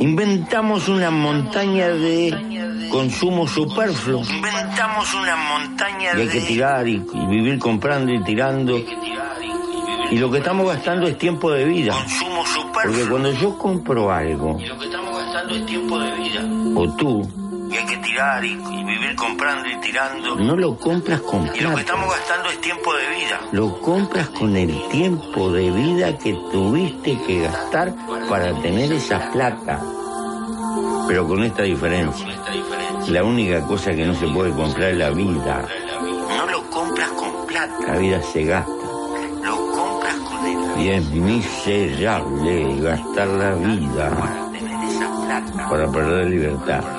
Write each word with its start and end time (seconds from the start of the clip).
Inventamos 0.00 0.88
una 0.88 1.10
montaña 1.10 1.88
de 1.88 2.88
consumo 2.90 3.46
superfluo. 3.46 4.22
Inventamos 4.22 5.12
una 5.14 5.36
montaña 5.36 6.14
de... 6.14 6.24
Y 6.24 6.28
hay 6.28 6.32
que 6.32 6.40
tirar 6.40 6.86
y, 6.86 7.04
y 7.12 7.26
vivir 7.26 7.58
comprando 7.58 8.12
y 8.12 8.22
tirando. 8.22 8.78
Y 10.10 10.18
lo 10.18 10.30
que 10.30 10.38
estamos 10.38 10.66
gastando 10.66 11.06
es 11.06 11.18
tiempo 11.18 11.50
de 11.50 11.64
vida. 11.64 11.92
Consumo 11.92 12.46
superfluo. 12.46 12.94
Porque 12.94 13.10
cuando 13.10 13.32
yo 13.32 13.58
compro 13.58 14.10
algo... 14.10 14.58
Y 14.58 14.66
lo 14.66 14.78
que 14.78 14.86
estamos 14.86 15.18
gastando 15.18 15.54
es 15.54 15.66
tiempo 15.66 15.98
de 15.98 16.12
vida. 16.12 16.44
O 16.76 16.96
tú... 16.96 17.47
Y 17.70 17.76
hay 17.76 17.86
que 17.86 17.96
tirar 17.98 18.44
y, 18.44 18.52
y 18.52 18.84
vivir 18.84 19.14
comprando 19.14 19.68
y 19.68 19.76
tirando. 19.80 20.36
No 20.36 20.56
lo 20.56 20.76
compras 20.78 21.20
con 21.20 21.42
plata. 21.42 21.58
Y 21.58 21.60
lo 21.62 21.74
que 21.74 21.80
estamos 21.80 22.08
gastando 22.08 22.48
es 22.50 22.60
tiempo 22.60 22.94
de 22.94 23.08
vida. 23.08 23.40
Lo 23.52 23.80
compras 23.80 24.28
con 24.30 24.56
el 24.56 24.88
tiempo 24.88 25.52
de 25.52 25.70
vida 25.70 26.16
que 26.16 26.32
tuviste 26.50 27.18
que 27.26 27.42
gastar 27.42 27.94
para 28.28 28.54
tener 28.62 28.92
esa 28.92 29.30
plata. 29.30 29.80
Pero 31.06 31.26
con 31.26 31.42
esta 31.42 31.62
diferencia. 31.62 32.26
La 33.08 33.24
única 33.24 33.62
cosa 33.62 33.92
que 33.92 34.04
no 34.04 34.14
se 34.14 34.26
puede 34.28 34.52
comprar 34.52 34.90
es 34.90 34.98
la 34.98 35.10
vida. 35.10 35.66
No 36.36 36.46
lo 36.46 36.70
compras 36.70 37.08
con 37.10 37.46
plata. 37.46 37.86
La 37.86 37.96
vida 37.96 38.22
se 38.22 38.44
gasta. 38.44 38.72
Lo 39.42 39.70
compras 39.72 40.14
con 40.16 40.46
el 40.46 40.80
Y 40.80 40.90
es 40.90 41.10
miserable 41.10 42.80
gastar 42.80 43.28
la 43.28 43.54
vida. 43.54 44.10
Para 45.70 45.90
perder 45.90 46.26
libertad. 46.26 46.97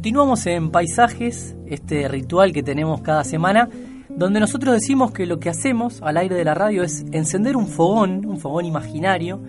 Continuamos 0.00 0.46
en 0.46 0.70
Paisajes, 0.70 1.58
este 1.66 2.08
ritual 2.08 2.54
que 2.54 2.62
tenemos 2.62 3.02
cada 3.02 3.22
semana, 3.22 3.68
donde 4.08 4.40
nosotros 4.40 4.72
decimos 4.72 5.12
que 5.12 5.26
lo 5.26 5.38
que 5.40 5.50
hacemos 5.50 6.00
al 6.00 6.16
aire 6.16 6.36
de 6.36 6.42
la 6.46 6.54
radio 6.54 6.82
es 6.82 7.04
encender 7.12 7.54
un 7.54 7.66
fogón, 7.66 8.24
un 8.24 8.38
fogón 8.38 8.64
imaginario, 8.64 9.42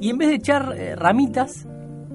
y 0.00 0.08
en 0.08 0.16
vez 0.16 0.30
de 0.30 0.36
echar 0.36 0.74
eh, 0.78 0.96
ramitas 0.96 1.66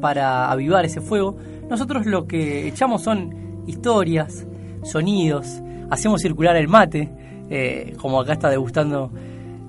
para 0.02 0.50
avivar 0.50 0.86
ese 0.86 1.02
fuego, 1.02 1.38
nosotros 1.70 2.08
lo 2.08 2.26
que 2.26 2.68
echamos 2.68 3.04
son 3.04 3.64
historias, 3.68 4.48
sonidos, 4.82 5.62
hacemos 5.92 6.20
circular 6.20 6.56
el 6.56 6.68
mate, 6.68 7.12
eh, 7.52 7.94
como 8.02 8.20
acá 8.20 8.34
está 8.34 8.50
degustando 8.50 9.12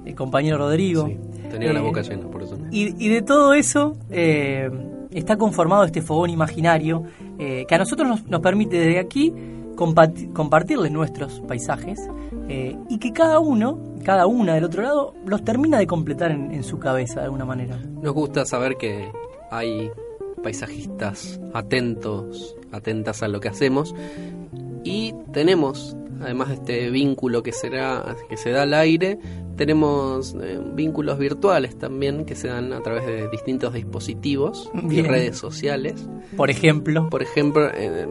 el 0.06 0.14
compañero 0.14 0.56
Rodrigo. 0.56 1.08
Sí, 1.08 1.18
tenía 1.50 1.74
la 1.74 1.80
Eh, 1.80 1.82
boca 1.82 2.00
llena, 2.00 2.26
por 2.28 2.42
eso. 2.42 2.56
y, 2.70 3.04
y 3.04 3.10
de 3.10 3.20
todo 3.20 3.52
eso 3.52 3.98
eh, 4.08 4.70
está 5.14 5.36
conformado 5.36 5.84
este 5.84 6.02
fogón 6.02 6.30
imaginario 6.30 7.04
eh, 7.38 7.64
que 7.68 7.74
a 7.74 7.78
nosotros 7.78 8.22
nos, 8.26 8.40
permite 8.40 8.78
desde 8.78 8.98
aquí 8.98 9.32
comparti- 9.76 10.32
compartirles 10.32 10.92
nuestros 10.92 11.40
paisajes 11.40 12.00
eh, 12.48 12.76
y 12.88 12.98
que 12.98 13.12
cada 13.12 13.38
uno, 13.38 13.78
cada 14.04 14.26
una 14.26 14.54
del 14.54 14.64
otro 14.64 14.82
lado, 14.82 15.14
los 15.24 15.42
termina 15.44 15.78
de 15.78 15.86
completar 15.86 16.30
en, 16.30 16.50
en 16.52 16.62
su 16.62 16.78
cabeza 16.78 17.20
de 17.20 17.26
alguna 17.26 17.44
manera. 17.44 17.78
Nos 18.02 18.12
gusta 18.12 18.44
saber 18.44 18.76
que 18.76 19.10
hay 19.50 19.90
paisajistas 20.42 21.40
atentos, 21.54 22.56
atentas 22.70 23.22
a 23.22 23.28
lo 23.28 23.40
que 23.40 23.48
hacemos 23.48 23.94
y 24.82 25.14
tenemos, 25.32 25.96
además 26.20 26.48
de 26.48 26.54
este 26.54 26.90
vínculo 26.90 27.42
que 27.42 27.52
será 27.52 28.14
que 28.28 28.36
se 28.36 28.50
da 28.50 28.62
al 28.62 28.74
aire, 28.74 29.18
tenemos 29.56 30.34
eh, 30.42 30.58
vínculos 30.74 31.18
virtuales 31.18 31.78
también 31.78 32.24
que 32.24 32.34
se 32.34 32.48
dan 32.48 32.72
a 32.72 32.80
través 32.80 33.06
de 33.06 33.28
distintos 33.28 33.72
dispositivos 33.74 34.70
y 34.90 35.02
redes 35.02 35.38
sociales. 35.38 36.08
Por 36.36 36.50
ejemplo, 36.50 37.08
Por 37.10 37.22
ejemplo, 37.22 37.68
eh, 37.72 37.90
de 37.90 38.06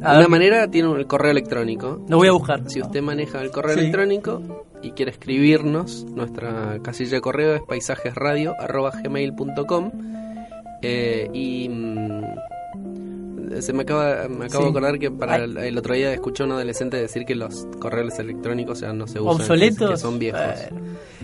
una 0.00 0.28
manera 0.28 0.70
tiene 0.70 0.92
el 0.92 1.06
correo 1.06 1.30
electrónico. 1.32 2.00
lo 2.08 2.16
voy 2.18 2.28
a 2.28 2.32
buscar. 2.32 2.68
Si 2.70 2.80
usted 2.80 3.02
maneja 3.02 3.40
el 3.42 3.50
correo 3.50 3.74
Sí. 3.74 3.80
electrónico 3.80 4.40
y 4.82 4.90
quiere 4.92 5.10
escribirnos, 5.12 6.04
nuestra 6.04 6.78
casilla 6.82 7.16
de 7.16 7.20
correo 7.22 7.54
es 7.54 7.62
paisajesradio.gmail.com 7.62 9.90
eh, 10.82 11.30
y 11.32 11.68
mm, 11.68 12.24
se 13.62 13.72
me 13.72 13.82
acaba, 13.82 14.28
me 14.28 14.46
acabo 14.46 14.64
Sí. 14.66 14.72
de 14.72 14.78
acordar 14.78 14.98
que 14.98 15.10
para 15.10 15.36
el, 15.36 15.56
el 15.56 15.78
otro 15.78 15.94
día 15.94 16.12
escuché 16.12 16.42
a 16.42 16.46
un 16.46 16.52
adolescente 16.52 16.96
decir 16.96 17.24
que 17.24 17.34
los 17.34 17.66
correos 17.80 18.18
electrónicos 18.18 18.80
ya 18.80 18.92
no 18.92 19.06
se 19.06 19.20
usan, 19.20 19.34
Obsoletos. 19.40 19.90
que 19.90 19.96
son 19.96 20.18
viejos. 20.18 20.40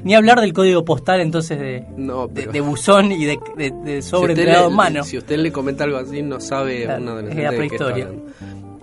Ni 0.04 0.14
hablar 0.14 0.40
del 0.40 0.52
código 0.52 0.84
postal 0.84 1.20
entonces 1.20 1.58
de, 1.58 1.84
no, 1.96 2.26
de, 2.26 2.60
buzón 2.60 3.12
y 3.12 3.24
de, 3.24 3.38
de, 3.56 3.70
de 3.84 4.02
si 4.02 4.08
sobre 4.08 4.34
le- 4.34 4.52
en 4.66 4.72
mano. 4.74 5.04
Si 5.04 5.18
usted 5.18 5.36
le 5.38 5.52
comenta 5.52 5.84
algo 5.84 5.98
así, 5.98 6.22
no 6.22 6.40
sabe 6.40 6.84
Claro, 6.84 7.02
un 7.02 7.08
es 7.08 7.12
adolescente 7.12 7.42
la 7.42 7.50
de 7.50 7.56
qué 7.58 7.64
está 7.74 7.84
prehistoria. 7.94 8.20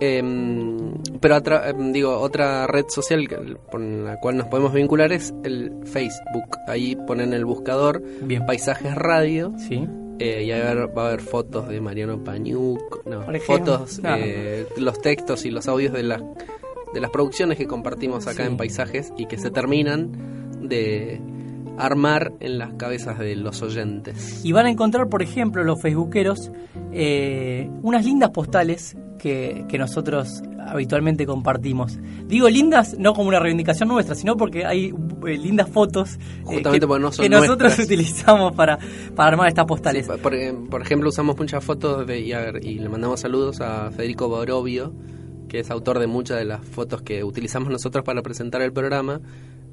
Em, 0.00 0.94
pero 1.20 1.34
atra- 1.34 1.70
em, 1.70 1.92
digo, 1.92 2.16
otra 2.18 2.66
red 2.68 2.84
social 2.88 3.26
con 3.70 4.04
la 4.04 4.20
cual 4.20 4.36
nos 4.36 4.46
podemos 4.46 4.72
vincular 4.72 5.12
es 5.12 5.34
el 5.42 5.72
Facebook. 5.84 6.56
Ahí 6.68 6.96
ponen 7.06 7.32
el 7.34 7.44
buscador 7.44 8.00
Bien. 8.22 8.46
Paisajes 8.46 8.94
Radio 8.94 9.52
Sí. 9.68 9.88
Eh, 10.18 10.44
y 10.44 10.52
haber, 10.52 10.96
va 10.96 11.04
a 11.04 11.08
haber 11.08 11.20
fotos 11.20 11.68
de 11.68 11.80
Mariano 11.80 12.22
Pañuc, 12.24 13.04
no, 13.06 13.22
ejemplo, 13.32 13.78
fotos, 13.78 13.98
claro. 14.00 14.22
eh, 14.24 14.66
los 14.76 15.00
textos 15.00 15.44
y 15.46 15.50
los 15.50 15.68
audios 15.68 15.92
de 15.92 16.02
las 16.02 16.22
de 16.94 17.00
las 17.02 17.10
producciones 17.10 17.58
que 17.58 17.66
compartimos 17.66 18.26
acá 18.26 18.44
Sí. 18.44 18.48
en 18.50 18.56
Paisajes 18.56 19.12
y 19.18 19.26
que 19.26 19.36
se 19.36 19.50
terminan 19.50 20.10
de 20.68 21.20
armar 21.76 22.32
en 22.40 22.58
las 22.58 22.72
cabezas 22.74 23.18
de 23.18 23.36
los 23.36 23.60
oyentes. 23.62 24.44
Y 24.44 24.52
van 24.52 24.64
a 24.66 24.70
encontrar, 24.70 25.08
por 25.08 25.22
ejemplo, 25.22 25.62
los 25.64 25.80
facebookeros, 25.82 26.50
eh, 26.92 27.68
unas 27.82 28.04
lindas 28.06 28.30
postales 28.30 28.96
que, 29.18 29.64
que 29.68 29.78
nosotros 29.78 30.42
habitualmente 30.58 31.26
compartimos. 31.26 31.98
Digo 32.26 32.48
lindas 32.48 32.96
no 32.98 33.14
como 33.14 33.28
una 33.28 33.38
reivindicación 33.38 33.88
nuestra, 33.88 34.14
sino 34.14 34.36
porque 34.36 34.64
hay 34.64 34.92
eh, 35.26 35.38
lindas 35.38 35.68
fotos 35.68 36.18
eh, 36.50 36.62
que, 36.62 37.28
no 37.28 37.40
nosotros 37.40 37.78
utilizamos 37.78 38.52
para, 38.54 38.78
para 39.14 39.28
armar 39.30 39.48
estas 39.48 39.66
postales. 39.66 40.06
Sí, 40.06 40.12
por, 40.22 40.34
eh, 40.34 40.54
por 40.70 40.82
ejemplo, 40.82 41.08
usamos 41.08 41.36
muchas 41.36 41.64
fotos 41.64 42.06
de, 42.06 42.20
y, 42.20 42.32
a 42.32 42.40
ver, 42.40 42.64
y 42.64 42.78
le 42.78 42.88
mandamos 42.88 43.20
saludos 43.20 43.60
a 43.60 43.90
Federico 43.90 44.28
Borovio, 44.28 44.92
que 45.48 45.60
es 45.60 45.70
autor 45.70 45.98
de 45.98 46.06
muchas 46.06 46.38
de 46.38 46.44
las 46.44 46.64
fotos 46.64 47.02
que 47.02 47.24
utilizamos 47.24 47.70
nosotros 47.70 48.04
para 48.04 48.22
presentar 48.22 48.62
el 48.62 48.72
programa 48.72 49.20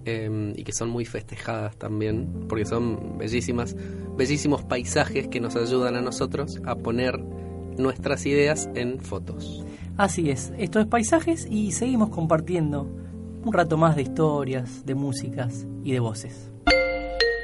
eh, 0.05 0.53
y 0.55 0.63
que 0.63 0.71
son 0.71 0.89
muy 0.89 1.05
festejadas 1.05 1.77
también, 1.77 2.45
porque 2.47 2.65
son 2.65 3.17
bellísimas, 3.17 3.75
bellísimos 4.15 4.63
paisajes 4.63 5.27
que 5.27 5.39
nos 5.39 5.55
ayudan 5.55 5.95
a 5.95 6.01
nosotros 6.01 6.61
a 6.65 6.75
poner 6.75 7.19
nuestras 7.77 8.25
ideas 8.25 8.69
en 8.75 8.99
fotos. 8.99 9.63
Así 9.97 10.29
es, 10.29 10.51
esto 10.57 10.79
es 10.79 10.87
Paisajes 10.87 11.47
y 11.49 11.71
seguimos 11.71 12.09
compartiendo 12.09 12.89
un 13.43 13.53
rato 13.53 13.77
más 13.77 13.95
de 13.95 14.01
historias, 14.03 14.85
de 14.85 14.95
músicas 14.95 15.65
y 15.83 15.91
de 15.91 15.99
voces. 15.99 16.51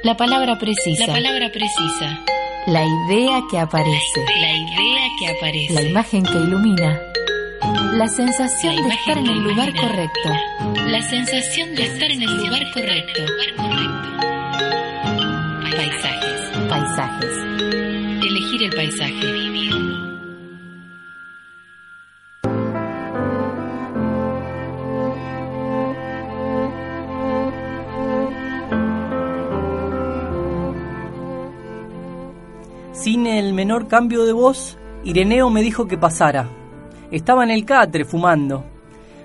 La 0.02 0.16
palabra 0.16 0.58
precisa. 0.58 1.06
La 1.06 1.12
palabra 1.12 1.50
precisa. 1.52 2.18
La 2.66 2.84
idea 2.84 3.40
que 3.50 3.58
aparece. 3.58 4.20
La 4.40 4.52
idea 4.52 5.08
que 5.18 5.28
aparece. 5.28 5.72
La 5.74 5.82
imagen 5.82 6.24
que 6.24 6.34
ilumina. 6.38 7.00
La 7.92 8.08
sensación 8.08 8.74
La 8.76 8.82
de 8.82 8.88
estar 8.88 9.18
en 9.18 9.26
el 9.26 9.42
lugar 9.44 9.68
ilumina. 9.68 9.88
correcto. 9.88 10.30
La 10.88 11.02
sensación 11.02 11.74
de 11.76 11.82
estar 11.84 12.10
en 12.10 12.22
el 12.22 12.36
lugar 12.36 12.62
correcto. 12.74 13.22
Paisajes. 15.76 16.68
Paisajes. 16.68 17.36
Elegir 18.26 18.62
el 18.64 18.70
paisaje. 18.74 19.41
Sin 33.02 33.26
el 33.26 33.52
menor 33.52 33.88
cambio 33.88 34.24
de 34.24 34.32
voz, 34.32 34.78
Ireneo 35.02 35.50
me 35.50 35.60
dijo 35.60 35.88
que 35.88 35.98
pasara. 35.98 36.48
Estaba 37.10 37.42
en 37.42 37.50
el 37.50 37.64
catre 37.64 38.04
fumando. 38.04 38.64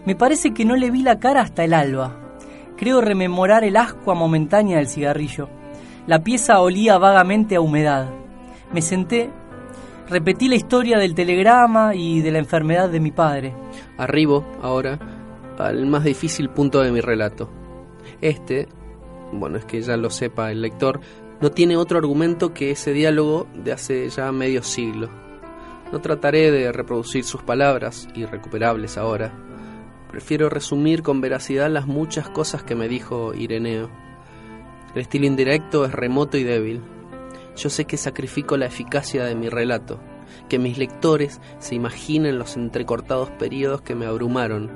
Me 0.03 0.15
parece 0.15 0.51
que 0.51 0.65
no 0.65 0.75
le 0.75 0.89
vi 0.89 1.03
la 1.03 1.19
cara 1.19 1.41
hasta 1.41 1.63
el 1.63 1.75
alba. 1.75 2.39
Creo 2.75 3.01
rememorar 3.01 3.63
el 3.63 3.77
ascua 3.77 4.15
momentánea 4.15 4.77
del 4.77 4.87
cigarrillo. 4.87 5.47
La 6.07 6.23
pieza 6.23 6.59
olía 6.59 6.97
vagamente 6.97 7.55
a 7.55 7.61
humedad. 7.61 8.09
Me 8.73 8.81
senté, 8.81 9.29
repetí 10.09 10.47
la 10.47 10.55
historia 10.55 10.97
del 10.97 11.13
telegrama 11.13 11.93
y 11.93 12.21
de 12.21 12.31
la 12.31 12.39
enfermedad 12.39 12.89
de 12.89 12.99
mi 12.99 13.11
padre. 13.11 13.53
Arribo, 13.99 14.43
ahora, 14.59 14.97
al 15.59 15.85
más 15.85 16.03
difícil 16.03 16.49
punto 16.49 16.81
de 16.81 16.91
mi 16.91 16.99
relato. 16.99 17.47
Este, 18.21 18.69
bueno, 19.31 19.57
es 19.59 19.65
que 19.65 19.83
ya 19.83 19.97
lo 19.97 20.09
sepa 20.09 20.49
el 20.49 20.63
lector, 20.63 20.99
no 21.39 21.51
tiene 21.51 21.77
otro 21.77 21.99
argumento 21.99 22.53
que 22.53 22.71
ese 22.71 22.93
diálogo 22.93 23.47
de 23.53 23.71
hace 23.71 24.09
ya 24.09 24.31
medio 24.31 24.63
siglo. 24.63 25.09
No 25.91 26.01
trataré 26.01 26.51
de 26.51 26.71
reproducir 26.71 27.23
sus 27.23 27.43
palabras, 27.43 28.09
irrecuperables 28.15 28.97
ahora. 28.97 29.33
Prefiero 30.09 30.49
resumir 30.49 31.03
con 31.03 31.21
veracidad 31.21 31.69
las 31.69 31.85
muchas 31.85 32.29
cosas 32.29 32.63
que 32.63 32.75
me 32.75 32.87
dijo 32.87 33.33
Ireneo. 33.33 33.89
El 34.95 35.01
estilo 35.01 35.27
indirecto 35.27 35.85
es 35.85 35.91
remoto 35.91 36.37
y 36.37 36.43
débil. 36.43 36.81
Yo 37.55 37.69
sé 37.69 37.85
que 37.85 37.97
sacrifico 37.97 38.57
la 38.57 38.65
eficacia 38.65 39.23
de 39.23 39.35
mi 39.35 39.49
relato, 39.49 39.99
que 40.49 40.59
mis 40.59 40.77
lectores 40.77 41.39
se 41.59 41.75
imaginen 41.75 42.39
los 42.39 42.57
entrecortados 42.57 43.29
periodos 43.31 43.81
que 43.81 43.95
me 43.95 44.05
abrumaron 44.05 44.71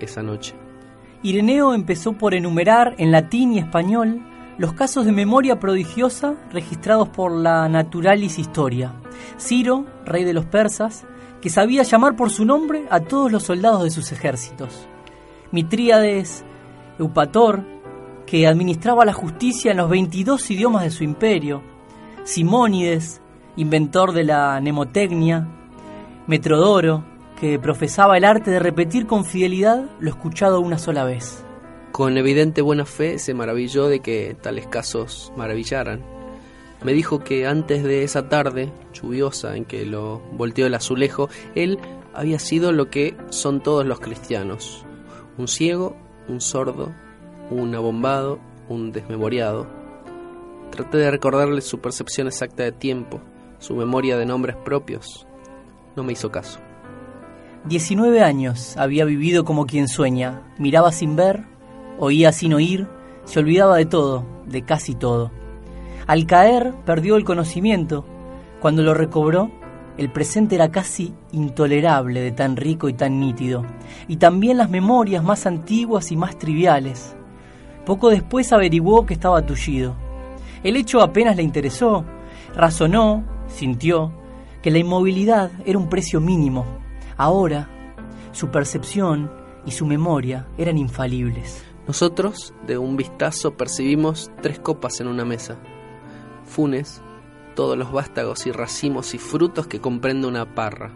esa 0.00 0.22
noche. 0.22 0.54
Ireneo 1.22 1.74
empezó 1.74 2.14
por 2.14 2.34
enumerar 2.34 2.94
en 2.98 3.12
latín 3.12 3.52
y 3.52 3.58
español 3.58 4.22
los 4.60 4.74
casos 4.74 5.06
de 5.06 5.12
memoria 5.12 5.58
prodigiosa 5.58 6.34
registrados 6.52 7.08
por 7.08 7.32
la 7.32 7.66
Naturalis 7.70 8.38
Historia. 8.38 8.92
Ciro, 9.38 9.86
rey 10.04 10.22
de 10.24 10.34
los 10.34 10.44
persas, 10.44 11.06
que 11.40 11.48
sabía 11.48 11.82
llamar 11.82 12.14
por 12.14 12.28
su 12.28 12.44
nombre 12.44 12.84
a 12.90 13.00
todos 13.00 13.32
los 13.32 13.44
soldados 13.44 13.84
de 13.84 13.90
sus 13.90 14.12
ejércitos. 14.12 14.86
Mitríades, 15.50 16.44
Eupator, 16.98 17.64
que 18.26 18.46
administraba 18.46 19.06
la 19.06 19.14
justicia 19.14 19.70
en 19.70 19.78
los 19.78 19.88
22 19.88 20.50
idiomas 20.50 20.82
de 20.82 20.90
su 20.90 21.04
imperio. 21.04 21.62
Simónides, 22.24 23.22
inventor 23.56 24.12
de 24.12 24.24
la 24.24 24.60
mnemotecnia. 24.60 25.48
Metrodoro, 26.26 27.02
que 27.40 27.58
profesaba 27.58 28.18
el 28.18 28.26
arte 28.26 28.50
de 28.50 28.58
repetir 28.58 29.06
con 29.06 29.24
fidelidad 29.24 29.86
lo 30.00 30.10
escuchado 30.10 30.60
una 30.60 30.76
sola 30.76 31.04
vez. 31.04 31.46
Con 31.92 32.16
evidente 32.16 32.62
buena 32.62 32.86
fe 32.86 33.18
se 33.18 33.34
maravilló 33.34 33.88
de 33.88 34.00
que 34.00 34.36
tales 34.40 34.66
casos 34.66 35.32
maravillaran. 35.36 36.02
Me 36.84 36.92
dijo 36.92 37.18
que 37.18 37.46
antes 37.46 37.82
de 37.82 38.04
esa 38.04 38.28
tarde 38.28 38.72
lluviosa 38.94 39.56
en 39.56 39.64
que 39.64 39.84
lo 39.84 40.20
volteó 40.32 40.66
el 40.66 40.74
azulejo, 40.74 41.28
él 41.54 41.78
había 42.14 42.38
sido 42.38 42.72
lo 42.72 42.90
que 42.90 43.16
son 43.30 43.62
todos 43.62 43.84
los 43.84 44.00
cristianos. 44.00 44.86
Un 45.36 45.48
ciego, 45.48 45.96
un 46.28 46.40
sordo, 46.40 46.92
un 47.50 47.74
abombado, 47.74 48.38
un 48.68 48.92
desmemoriado. 48.92 49.66
Traté 50.70 50.98
de 50.98 51.10
recordarle 51.10 51.60
su 51.60 51.80
percepción 51.80 52.28
exacta 52.28 52.62
de 52.62 52.72
tiempo, 52.72 53.20
su 53.58 53.74
memoria 53.74 54.16
de 54.16 54.26
nombres 54.26 54.56
propios. 54.56 55.26
No 55.96 56.04
me 56.04 56.12
hizo 56.12 56.30
caso. 56.30 56.60
19 57.64 58.22
años 58.22 58.76
había 58.78 59.04
vivido 59.04 59.44
como 59.44 59.66
quien 59.66 59.86
sueña, 59.86 60.42
miraba 60.56 60.92
sin 60.92 61.14
ver, 61.14 61.44
oía 62.00 62.32
sin 62.32 62.54
oír, 62.54 62.88
se 63.24 63.38
olvidaba 63.38 63.76
de 63.76 63.84
todo, 63.86 64.24
de 64.46 64.62
casi 64.62 64.94
todo. 64.94 65.30
Al 66.06 66.26
caer 66.26 66.74
perdió 66.84 67.16
el 67.16 67.24
conocimiento, 67.24 68.04
cuando 68.58 68.82
lo 68.82 68.94
recobró, 68.94 69.50
el 69.98 70.10
presente 70.10 70.54
era 70.54 70.70
casi 70.70 71.14
intolerable 71.30 72.20
de 72.22 72.32
tan 72.32 72.56
rico 72.56 72.88
y 72.88 72.94
tan 72.94 73.20
nítido, 73.20 73.64
y 74.08 74.16
también 74.16 74.56
las 74.56 74.70
memorias 74.70 75.22
más 75.22 75.46
antiguas 75.46 76.10
y 76.10 76.16
más 76.16 76.38
triviales. 76.38 77.14
Poco 77.84 78.08
después 78.08 78.52
averiguó 78.52 79.04
que 79.04 79.14
estaba 79.14 79.44
tullido. 79.44 79.94
El 80.62 80.76
hecho 80.76 81.02
apenas 81.02 81.36
le 81.36 81.42
interesó, 81.42 82.04
razonó, 82.54 83.24
sintió, 83.46 84.10
que 84.62 84.70
la 84.70 84.78
inmovilidad 84.78 85.50
era 85.66 85.78
un 85.78 85.88
precio 85.88 86.20
mínimo. 86.20 86.64
Ahora, 87.16 87.68
su 88.32 88.48
percepción 88.48 89.30
y 89.66 89.70
su 89.70 89.84
memoria 89.84 90.46
eran 90.56 90.78
infalibles. 90.78 91.69
Nosotros, 91.90 92.54
de 92.68 92.78
un 92.78 92.96
vistazo, 92.96 93.56
percibimos 93.56 94.30
tres 94.42 94.60
copas 94.60 95.00
en 95.00 95.08
una 95.08 95.24
mesa. 95.24 95.58
Funes, 96.44 97.02
todos 97.56 97.76
los 97.76 97.90
vástagos 97.90 98.46
y 98.46 98.52
racimos 98.52 99.12
y 99.12 99.18
frutos 99.18 99.66
que 99.66 99.80
comprende 99.80 100.28
una 100.28 100.54
parra. 100.54 100.92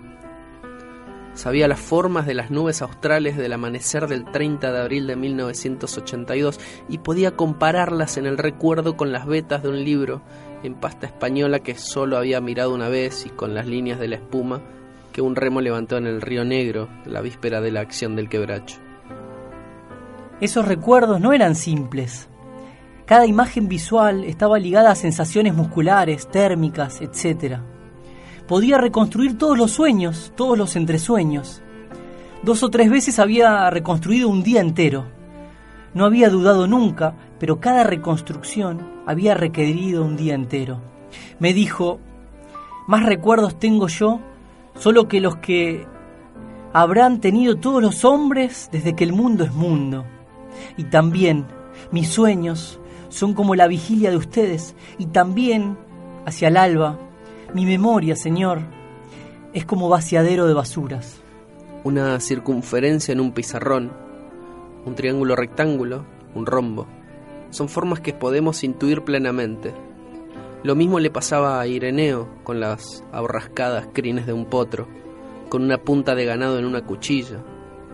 Sabía 1.35 1.67
las 1.67 1.81
formas 1.81 2.26
de 2.26 2.35
las 2.35 2.52
nubes 2.52 2.81
australes 2.81 3.37
del 3.37 3.55
amanecer 3.55 4.06
del 4.06 4.25
30 4.25 4.70
de 4.70 4.81
abril 4.81 5.08
de 5.08 5.17
1982 5.17 6.61
y 6.88 6.99
podía 6.99 7.32
compararlas 7.32 8.17
en 8.17 8.26
el 8.26 8.38
recuerdo 8.38 8.96
con 8.96 9.11
las 9.11 9.26
vetas 9.26 9.64
de 9.64 9.70
un 9.70 9.82
libro 9.82 10.23
en 10.62 10.76
pasta 10.76 11.08
española 11.08 11.58
que 11.58 11.75
solo 11.75 12.19
había 12.19 12.41
mirado 12.41 12.73
una 12.73 12.88
vez 12.88 13.26
y 13.26 13.31
con 13.31 13.52
las 13.52 13.67
líneas 13.67 13.99
de 13.99 14.06
la 14.06 14.14
espuma 14.14 14.62
que 15.12 15.23
un 15.23 15.35
remo 15.35 15.61
levantó 15.61 15.96
en 15.96 16.06
el 16.06 16.20
río 16.20 16.44
Negro 16.44 16.88
la 17.05 17.20
víspera 17.20 17.61
de 17.61 17.73
la 17.73 17.81
acción 17.81 18.14
del 18.14 18.29
quebracho. 18.29 18.94
Esos 20.44 20.69
recuerdos 20.69 21.23
no 21.23 21.32
eran 21.32 21.55
simples. 21.55 22.29
Cada 23.06 23.24
imagen 23.24 23.67
visual 23.67 24.24
estaba 24.24 24.58
ligada 24.58 24.91
a 24.91 24.94
sensaciones 24.94 25.55
musculares, 25.55 26.29
térmicas, 26.31 27.01
etc. 27.01 27.60
Podía 28.46 28.77
reconstruir 28.77 29.39
todos 29.39 29.56
los 29.56 29.70
sueños, 29.70 30.34
todos 30.36 30.58
los 30.58 30.77
entresueños. 30.77 31.63
Dos 32.43 32.63
o 32.63 32.69
tres 32.69 32.91
veces 32.91 33.19
había 33.19 33.70
reconstruido 33.70 34.29
un 34.29 34.43
día 34.43 34.60
entero. 34.60 35.06
No 35.94 36.05
había 36.05 36.29
dudado 36.29 36.67
nunca, 36.67 37.15
pero 37.41 37.58
cada 37.58 37.82
reconstrucción 37.82 38.86
había 39.06 39.32
requerido 39.32 40.05
un 40.05 40.15
día 40.15 40.34
entero. 40.34 40.82
Me 41.39 41.55
dijo, 41.55 42.01
más 42.86 43.06
recuerdos 43.06 43.58
tengo 43.58 43.89
yo 43.89 44.20
solo 44.79 45.08
que 45.08 45.22
los 45.22 45.36
que 45.36 45.86
habrán 46.74 47.22
tenido 47.22 47.56
todos 47.56 47.81
los 47.81 48.05
hombres 48.05 48.69
desde 48.70 48.94
que 48.94 49.05
el 49.05 49.15
mundo 49.15 49.44
es 49.44 49.55
mundo. 49.55 50.05
Y 50.77 50.84
también 50.84 51.46
mis 51.91 52.08
sueños 52.08 52.79
son 53.08 53.34
como 53.34 53.55
la 53.55 53.69
vigilia 53.69 54.11
de 54.11 54.17
ustedes 54.17 54.75
y 54.99 55.06
también, 55.06 55.79
hacia 56.27 56.49
el 56.49 56.56
alba, 56.56 56.99
mi 57.55 57.65
memoria, 57.65 58.17
Señor, 58.17 58.63
es 59.53 59.65
como 59.65 59.89
vaciadero 59.89 60.46
de 60.46 60.55
basuras. 60.55 61.20
Una 61.84 62.19
circunferencia 62.19 63.13
en 63.13 63.20
un 63.20 63.32
pizarrón, 63.32 63.93
un 64.84 64.94
triángulo 64.94 65.37
rectángulo, 65.37 66.05
un 66.34 66.46
rombo, 66.46 66.87
son 67.51 67.69
formas 67.69 68.01
que 68.01 68.13
podemos 68.13 68.65
intuir 68.65 69.03
plenamente. 69.03 69.73
Lo 70.65 70.75
mismo 70.75 70.99
le 70.99 71.11
pasaba 71.11 71.61
a 71.61 71.67
Ireneo 71.69 72.29
con 72.43 72.58
las 72.58 73.05
aborrascadas 73.13 73.87
crines 73.93 74.27
de 74.27 74.32
un 74.32 74.46
potro, 74.46 74.89
con 75.49 75.63
una 75.63 75.79
punta 75.79 76.17
de 76.17 76.25
ganado 76.25 76.58
en 76.58 76.65
una 76.65 76.84
cuchilla, 76.84 77.44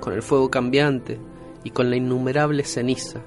con 0.01 0.15
el 0.15 0.23
fuego 0.23 0.51
cambiante 0.51 1.21
y 1.65 1.71
con 1.71 1.91
la 1.91 1.97
innumerable 1.97 2.65
ceniza, 2.65 3.21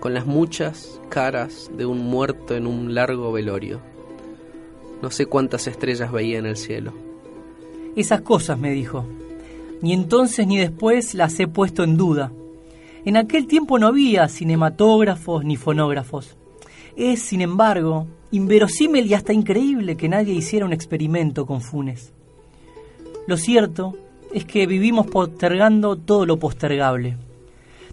con 0.00 0.14
las 0.14 0.26
muchas 0.26 1.00
caras 1.08 1.70
de 1.76 1.86
un 1.86 1.98
muerto 1.98 2.54
en 2.54 2.66
un 2.66 2.94
largo 2.94 3.32
velorio. 3.32 3.80
No 5.02 5.10
sé 5.10 5.26
cuántas 5.26 5.66
estrellas 5.66 6.12
veía 6.12 6.38
en 6.38 6.46
el 6.46 6.56
cielo. 6.56 6.92
Esas 7.96 8.20
cosas, 8.20 8.58
me 8.58 8.70
dijo. 8.70 9.04
Ni 9.80 9.92
entonces 9.94 10.46
ni 10.46 10.58
después 10.58 11.14
las 11.14 11.38
he 11.40 11.48
puesto 11.48 11.82
en 11.84 11.96
duda. 11.96 12.32
En 13.04 13.16
aquel 13.16 13.46
tiempo 13.46 13.78
no 13.78 13.86
había 13.86 14.28
cinematógrafos 14.28 15.44
ni 15.44 15.56
fonógrafos. 15.56 16.36
Es, 16.96 17.22
sin 17.22 17.40
embargo, 17.40 18.06
inverosímil 18.30 19.06
y 19.06 19.14
hasta 19.14 19.32
increíble 19.32 19.96
que 19.96 20.08
nadie 20.08 20.34
hiciera 20.34 20.66
un 20.66 20.74
experimento 20.74 21.46
con 21.46 21.62
Funes. 21.62 22.12
Lo 23.26 23.36
cierto 23.36 23.96
es 24.34 24.44
que 24.44 24.66
vivimos 24.66 25.06
postergando 25.06 25.96
todo 25.96 26.26
lo 26.26 26.38
postergable. 26.38 27.16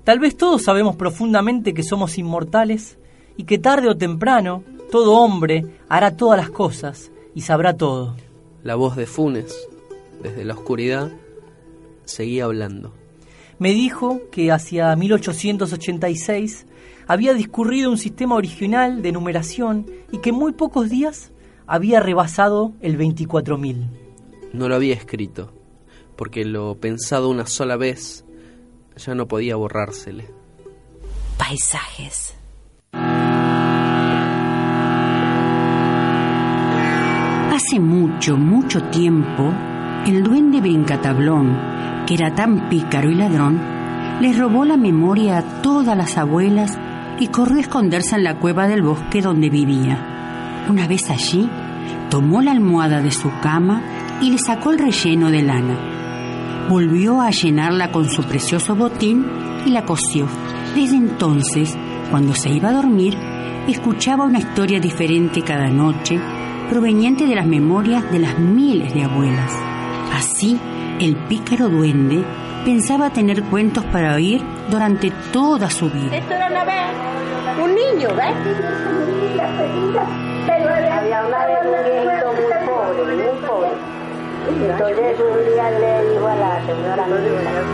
Tal 0.07 0.19
vez 0.19 0.37
todos 0.37 0.63
sabemos 0.63 0.95
profundamente 0.95 1.73
que 1.73 1.83
somos 1.83 2.17
inmortales 2.17 2.97
y 3.35 3.43
que 3.43 3.57
tarde 3.57 3.89
o 3.89 3.97
temprano 3.97 4.63
todo 4.89 5.15
hombre 5.15 5.65
hará 5.89 6.15
todas 6.15 6.39
las 6.39 6.49
cosas 6.49 7.11
y 7.35 7.41
sabrá 7.41 7.75
todo. 7.75 8.15
La 8.63 8.75
voz 8.75 8.95
de 8.95 9.05
Funes, 9.05 9.53
desde 10.23 10.45
la 10.45 10.53
oscuridad, 10.53 11.11
seguía 12.05 12.45
hablando. 12.45 12.93
Me 13.59 13.73
dijo 13.73 14.21
que 14.31 14.49
hacia 14.53 14.95
1886 14.95 16.67
había 17.05 17.33
discurrido 17.33 17.91
un 17.91 17.97
sistema 17.97 18.35
original 18.35 19.01
de 19.01 19.11
numeración 19.11 19.87
y 20.13 20.19
que 20.19 20.29
en 20.29 20.37
muy 20.37 20.53
pocos 20.53 20.89
días 20.89 21.33
había 21.65 21.99
rebasado 21.99 22.71
el 22.79 22.97
24.000. 22.97 23.89
No 24.53 24.69
lo 24.69 24.75
había 24.75 24.93
escrito, 24.93 25.51
porque 26.15 26.45
lo 26.45 26.75
pensado 26.75 27.27
una 27.27 27.45
sola 27.45 27.75
vez 27.75 28.23
ya 28.97 29.15
no 29.15 29.27
podía 29.27 29.55
borrársele. 29.55 30.29
Paisajes. 31.37 32.35
Hace 37.53 37.79
mucho, 37.79 38.37
mucho 38.37 38.83
tiempo, 38.83 39.51
el 40.05 40.23
duende 40.23 40.61
Brincatablón, 40.61 42.05
que 42.05 42.13
era 42.13 42.35
tan 42.35 42.69
pícaro 42.69 43.09
y 43.09 43.15
ladrón, 43.15 43.59
les 44.21 44.37
robó 44.37 44.65
la 44.65 44.77
memoria 44.77 45.39
a 45.39 45.61
todas 45.61 45.97
las 45.97 46.17
abuelas 46.17 46.77
y 47.19 47.27
corrió 47.27 47.57
a 47.57 47.61
esconderse 47.61 48.15
en 48.15 48.23
la 48.23 48.39
cueva 48.39 48.67
del 48.67 48.83
bosque 48.83 49.21
donde 49.21 49.49
vivía. 49.49 50.65
Una 50.69 50.87
vez 50.87 51.09
allí, 51.09 51.49
tomó 52.09 52.41
la 52.41 52.51
almohada 52.51 53.01
de 53.01 53.11
su 53.11 53.31
cama 53.41 53.81
y 54.21 54.31
le 54.31 54.37
sacó 54.37 54.71
el 54.71 54.79
relleno 54.79 55.31
de 55.31 55.41
lana. 55.41 55.96
Volvió 56.69 57.21
a 57.21 57.29
llenarla 57.29 57.91
con 57.91 58.09
su 58.09 58.23
precioso 58.23 58.75
botín 58.75 59.25
y 59.65 59.69
la 59.69 59.85
cosió. 59.85 60.27
Desde 60.75 60.97
entonces, 60.97 61.77
cuando 62.11 62.33
se 62.33 62.49
iba 62.49 62.69
a 62.69 62.73
dormir, 62.73 63.17
escuchaba 63.67 64.25
una 64.25 64.39
historia 64.39 64.79
diferente 64.79 65.41
cada 65.43 65.69
noche, 65.69 66.19
proveniente 66.69 67.25
de 67.25 67.35
las 67.35 67.47
memorias 67.47 68.11
de 68.11 68.19
las 68.19 68.37
miles 68.37 68.93
de 68.93 69.03
abuelas. 69.03 69.53
Así, 70.13 70.59
el 70.99 71.15
pícaro 71.27 71.69
duende 71.69 72.25
pensaba 72.65 73.11
tener 73.11 73.43
cuentos 73.43 73.85
para 73.85 74.15
oír 74.15 74.41
durante 74.69 75.09
toda 75.31 75.69
su 75.69 75.89
vida. 75.89 76.17
Esto 76.17 76.33
era 76.33 76.47
una 76.47 76.65
vez 76.65 76.75
un 77.63 77.75
niño, 77.75 78.09
¿ves? 78.13 78.35
Había 80.91 81.25
una 81.25 81.45
vez 81.45 81.57
un 81.63 81.71
muy 82.35 82.67
pobre, 82.67 83.15
muy 83.15 83.47
pobre. 83.47 83.96
Entonces 84.49 85.19
un 85.19 85.45
día 85.45 85.69
le 85.71 86.17
a 86.17 86.35
la 86.35 86.65
señora 86.65 87.05
peña. 87.05 87.67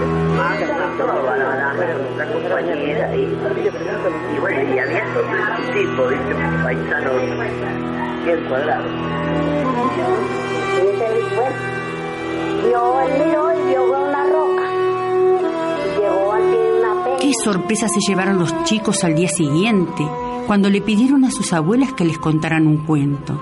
Qué 17.19 17.31
sorpresa 17.43 17.87
se 17.87 17.99
llevaron 17.99 18.39
los 18.39 18.63
chicos 18.63 19.03
al 19.03 19.15
día 19.15 19.27
siguiente, 19.27 20.07
cuando 20.47 20.69
le 20.69 20.81
pidieron 20.81 21.25
a 21.25 21.31
sus 21.31 21.53
abuelas 21.53 21.93
que 21.93 22.05
les 22.05 22.17
contaran 22.17 22.67
un 22.67 22.77
cuento. 22.77 23.39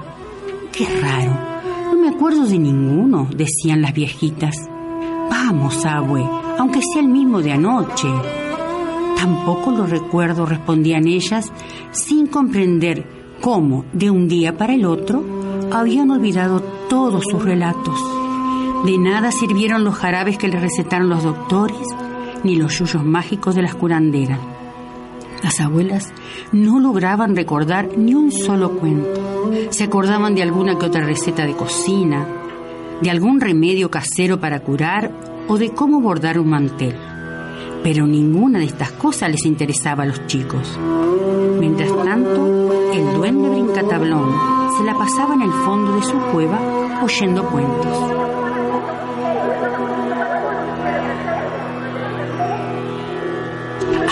Qué 0.72 0.86
raro, 1.02 1.51
me 2.02 2.10
acuerdo 2.10 2.46
de 2.46 2.58
ninguno, 2.58 3.28
decían 3.36 3.82
las 3.82 3.94
viejitas. 3.94 4.56
Vamos, 5.30 5.86
abue, 5.86 6.28
aunque 6.58 6.82
sea 6.82 7.02
el 7.02 7.08
mismo 7.08 7.42
de 7.42 7.52
anoche. 7.52 8.08
Tampoco 9.16 9.72
lo 9.72 9.86
recuerdo, 9.86 10.48
respondían 10.48 11.08
ellas, 11.08 11.52
sin 11.92 12.26
comprender 12.26 13.08
cómo, 13.40 13.86
de 13.94 14.10
un 14.10 14.28
día 14.28 14.58
para 14.58 14.74
el 14.74 14.86
otro, 14.86 15.24
habían 15.72 16.10
olvidado 16.10 16.62
todos 16.90 17.24
sus 17.30 17.44
relatos. 17.44 18.00
De 18.84 18.98
nada 18.98 19.32
sirvieron 19.32 19.84
los 19.84 19.96
jarabes 19.96 20.40
que 20.40 20.48
les 20.48 20.60
recetaron 20.60 21.08
los 21.08 21.24
doctores, 21.24 21.88
ni 22.44 22.56
los 22.56 22.80
yuyos 22.80 23.06
mágicos 23.06 23.54
de 23.54 23.62
las 23.62 23.76
curanderas. 23.76 24.40
Las 25.44 25.60
abuelas 25.60 26.14
no 26.52 26.80
lograban 26.80 27.36
recordar 27.36 27.98
ni 27.98 28.14
un 28.14 28.32
solo 28.32 28.78
cuento. 28.78 29.50
Se 29.72 29.84
acordaban 29.84 30.36
de 30.36 30.44
alguna 30.44 30.78
que 30.78 30.86
otra 30.86 31.06
receta 31.06 31.46
de 31.46 31.56
cocina, 31.56 32.28
de 33.02 33.10
algún 33.10 33.42
remedio 33.42 33.90
casero 33.90 34.40
para 34.40 34.60
curar 34.60 35.12
o 35.48 35.58
de 35.58 35.72
cómo 35.72 36.00
bordar 36.00 36.40
un 36.40 36.50
mantel. 36.50 36.96
Pero 37.84 38.06
ninguna 38.06 38.60
de 38.60 38.66
estas 38.66 38.92
cosas 38.92 39.32
les 39.32 39.46
interesaba 39.46 40.04
a 40.04 40.08
los 40.08 40.28
chicos. 40.28 40.78
Mientras 41.60 41.90
tanto, 42.04 42.92
el 42.94 43.14
duende 43.14 43.50
brincatablón 43.50 44.36
se 44.78 44.84
la 44.84 44.94
pasaba 44.94 45.34
en 45.34 45.42
el 45.42 45.52
fondo 45.52 45.96
de 45.96 46.04
su 46.04 46.18
cueva 46.32 47.02
oyendo 47.04 47.44
cuentos. 47.50 48.31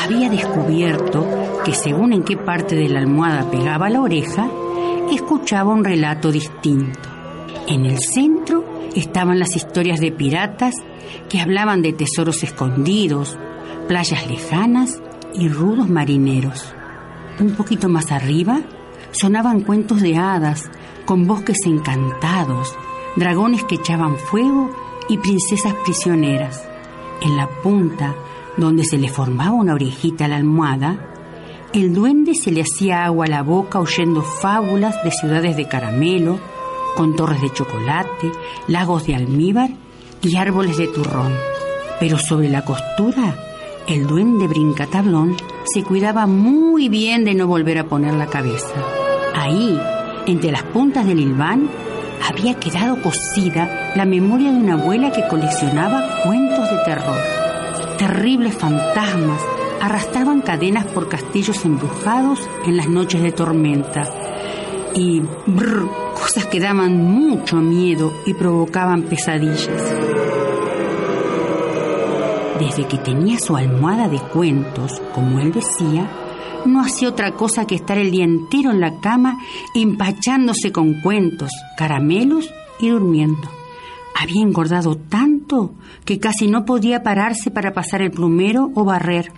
Había 0.09 0.29
descubierto 0.29 1.23
que 1.63 1.71
según 1.71 2.13
en 2.13 2.23
qué 2.23 2.35
parte 2.35 2.75
de 2.75 2.89
la 2.89 2.97
almohada 2.97 3.51
pegaba 3.51 3.91
la 3.91 4.01
oreja, 4.01 4.49
escuchaba 5.11 5.71
un 5.71 5.83
relato 5.83 6.31
distinto. 6.31 7.07
En 7.67 7.85
el 7.85 7.99
centro 7.99 8.65
estaban 8.95 9.37
las 9.37 9.55
historias 9.55 9.99
de 9.99 10.11
piratas 10.11 10.73
que 11.29 11.39
hablaban 11.39 11.83
de 11.83 11.93
tesoros 11.93 12.41
escondidos, 12.41 13.37
playas 13.87 14.27
lejanas 14.27 14.99
y 15.35 15.47
rudos 15.47 15.87
marineros. 15.89 16.73
Un 17.39 17.51
poquito 17.51 17.87
más 17.87 18.11
arriba 18.11 18.61
sonaban 19.11 19.61
cuentos 19.61 20.01
de 20.01 20.17
hadas 20.17 20.71
con 21.05 21.27
bosques 21.27 21.59
encantados, 21.65 22.75
dragones 23.15 23.63
que 23.63 23.75
echaban 23.75 24.17
fuego 24.17 24.71
y 25.07 25.19
princesas 25.19 25.75
prisioneras. 25.85 26.67
En 27.21 27.37
la 27.37 27.47
punta 27.61 28.15
donde 28.57 28.83
se 28.83 28.97
le 28.97 29.09
formaba 29.09 29.51
una 29.51 29.73
orejita 29.73 30.25
a 30.25 30.27
la 30.27 30.37
almohada, 30.37 31.09
el 31.73 31.93
duende 31.93 32.33
se 32.33 32.51
le 32.51 32.61
hacía 32.61 33.05
agua 33.05 33.25
a 33.25 33.29
la 33.29 33.43
boca 33.43 33.79
oyendo 33.79 34.23
fábulas 34.23 34.95
de 35.03 35.11
ciudades 35.11 35.55
de 35.55 35.67
caramelo, 35.67 36.39
con 36.95 37.15
torres 37.15 37.41
de 37.41 37.53
chocolate, 37.53 38.31
lagos 38.67 39.05
de 39.05 39.15
almíbar 39.15 39.69
y 40.21 40.35
árboles 40.35 40.77
de 40.77 40.87
turrón. 40.87 41.31
Pero 41.99 42.17
sobre 42.17 42.49
la 42.49 42.65
costura, 42.65 43.37
el 43.87 44.07
duende 44.07 44.47
brincatablón 44.47 45.37
se 45.63 45.83
cuidaba 45.83 46.25
muy 46.25 46.89
bien 46.89 47.23
de 47.23 47.35
no 47.35 47.45
volver 47.45 47.77
a 47.77 47.87
poner 47.87 48.15
la 48.15 48.27
cabeza. 48.27 48.73
Ahí, 49.35 49.79
entre 50.25 50.51
las 50.51 50.63
puntas 50.63 51.05
del 51.05 51.19
hilván, 51.19 51.69
había 52.27 52.55
quedado 52.55 52.99
cosida 53.01 53.93
la 53.95 54.05
memoria 54.05 54.51
de 54.51 54.57
una 54.57 54.73
abuela 54.73 55.11
que 55.11 55.27
coleccionaba 55.27 56.23
cuentos 56.23 56.69
de 56.69 56.77
terror 56.83 57.38
terribles 57.99 58.55
fantasmas 58.55 59.41
arrastraban 59.81 60.41
cadenas 60.41 60.85
por 60.85 61.09
castillos 61.09 61.65
embrujados 61.65 62.39
en 62.65 62.77
las 62.77 62.87
noches 62.87 63.21
de 63.21 63.33
tormenta. 63.33 64.09
Y 64.95 65.21
brr, 65.45 65.89
cosas 66.15 66.45
que 66.45 66.61
daban 66.61 66.97
mucho 66.97 67.57
miedo 67.57 68.11
y 68.25 68.33
provocaban 68.33 69.03
pesadillas. 69.03 69.69
Desde 72.57 72.87
que 72.87 72.97
tenía 72.97 73.37
su 73.37 73.55
almohada 73.55 74.07
de 74.07 74.19
cuentos, 74.19 75.01
como 75.13 75.39
él 75.39 75.51
decía, 75.51 76.09
no 76.65 76.81
hacía 76.81 77.09
otra 77.09 77.33
cosa 77.33 77.67
que 77.67 77.75
estar 77.75 77.97
el 77.97 78.11
día 78.11 78.23
entero 78.23 78.71
en 78.71 78.79
la 78.79 78.99
cama 78.99 79.39
empachándose 79.75 80.71
con 80.71 81.01
cuentos, 81.01 81.51
caramelos 81.77 82.49
y 82.79 82.89
durmiendo. 82.89 83.49
Había 84.15 84.41
engordado 84.41 84.95
tanto 84.95 85.28
que 86.05 86.19
casi 86.19 86.47
no 86.47 86.65
podía 86.65 87.03
pararse 87.03 87.51
para 87.51 87.73
pasar 87.73 88.01
el 88.01 88.11
plumero 88.11 88.71
o 88.75 88.83
barrer. 88.83 89.31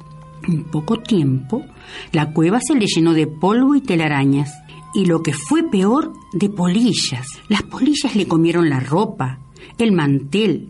En 0.47 0.63
poco 0.63 0.99
tiempo, 0.99 1.63
la 2.11 2.33
cueva 2.33 2.59
se 2.59 2.75
le 2.75 2.85
llenó 2.85 3.13
de 3.13 3.27
polvo 3.27 3.75
y 3.75 3.81
telarañas. 3.81 4.51
Y 4.93 5.05
lo 5.05 5.23
que 5.23 5.33
fue 5.33 5.63
peor, 5.63 6.13
de 6.33 6.49
polillas. 6.49 7.25
Las 7.47 7.63
polillas 7.63 8.15
le 8.15 8.27
comieron 8.27 8.69
la 8.69 8.79
ropa, 8.79 9.39
el 9.77 9.93
mantel, 9.93 10.67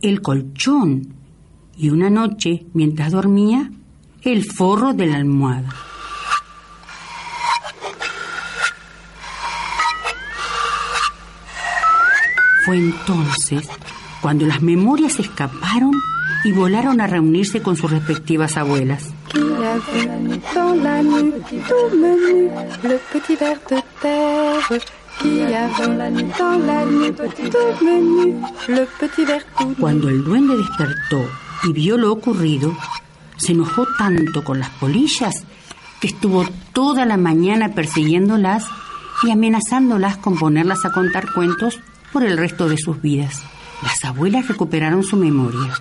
el 0.00 0.22
colchón. 0.22 1.14
Y 1.76 1.90
una 1.90 2.10
noche, 2.10 2.66
mientras 2.72 3.12
dormía, 3.12 3.72
el 4.22 4.44
forro 4.44 4.92
de 4.92 5.06
la 5.06 5.16
almohada. 5.16 5.74
Fue 12.64 12.78
entonces 12.78 13.68
cuando 14.24 14.46
las 14.46 14.62
memorias 14.62 15.20
escaparon 15.20 15.92
y 16.44 16.52
volaron 16.52 16.98
a 17.02 17.06
reunirse 17.06 17.60
con 17.60 17.76
sus 17.76 17.90
respectivas 17.90 18.56
abuelas. 18.56 19.12
Cuando 29.78 30.08
el 30.08 30.24
duende 30.24 30.56
despertó 30.56 31.30
y 31.64 31.72
vio 31.74 31.98
lo 31.98 32.10
ocurrido, 32.10 32.74
se 33.36 33.52
enojó 33.52 33.86
tanto 33.98 34.42
con 34.42 34.58
las 34.58 34.70
polillas 34.70 35.34
que 36.00 36.06
estuvo 36.06 36.46
toda 36.72 37.04
la 37.04 37.18
mañana 37.18 37.74
persiguiéndolas 37.74 38.64
y 39.22 39.32
amenazándolas 39.32 40.16
con 40.16 40.38
ponerlas 40.38 40.86
a 40.86 40.92
contar 40.92 41.30
cuentos 41.34 41.78
por 42.10 42.24
el 42.24 42.38
resto 42.38 42.70
de 42.70 42.78
sus 42.78 43.02
vidas. 43.02 43.42
Las 43.84 44.02
abuelas 44.02 44.48
recuperaron 44.48 45.04
su 45.04 45.16
memoria, 45.16 45.74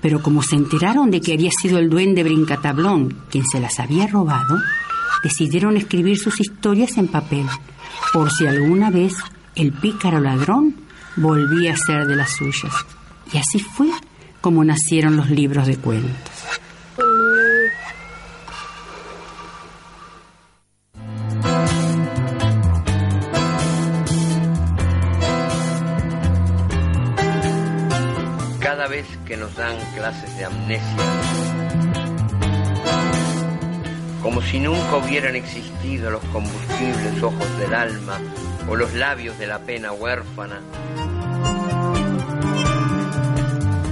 pero 0.00 0.22
como 0.22 0.42
se 0.42 0.56
enteraron 0.56 1.10
de 1.10 1.20
que 1.20 1.34
había 1.34 1.50
sido 1.50 1.78
el 1.78 1.90
duende 1.90 2.24
Brincatablón 2.24 3.14
quien 3.30 3.44
se 3.44 3.60
las 3.60 3.78
había 3.78 4.06
robado, 4.06 4.58
decidieron 5.22 5.76
escribir 5.76 6.18
sus 6.18 6.40
historias 6.40 6.96
en 6.96 7.08
papel, 7.08 7.46
por 8.14 8.30
si 8.30 8.46
alguna 8.46 8.90
vez 8.90 9.12
el 9.54 9.70
pícaro 9.72 10.18
ladrón 10.18 10.76
volvía 11.16 11.74
a 11.74 11.76
ser 11.76 12.06
de 12.06 12.16
las 12.16 12.30
suyas. 12.36 12.72
Y 13.34 13.36
así 13.36 13.58
fue 13.60 13.90
como 14.40 14.64
nacieron 14.64 15.18
los 15.18 15.28
libros 15.28 15.66
de 15.66 15.76
cuentos. 15.76 16.29
Dan 29.60 29.76
clases 29.94 30.34
de 30.38 30.46
amnesia, 30.46 31.04
como 34.22 34.40
si 34.40 34.58
nunca 34.58 34.96
hubieran 34.96 35.36
existido 35.36 36.10
los 36.10 36.24
combustibles 36.32 37.22
ojos 37.22 37.58
del 37.58 37.74
alma 37.74 38.18
o 38.70 38.74
los 38.74 38.94
labios 38.94 39.38
de 39.38 39.46
la 39.46 39.58
pena 39.58 39.92
huérfana, 39.92 40.62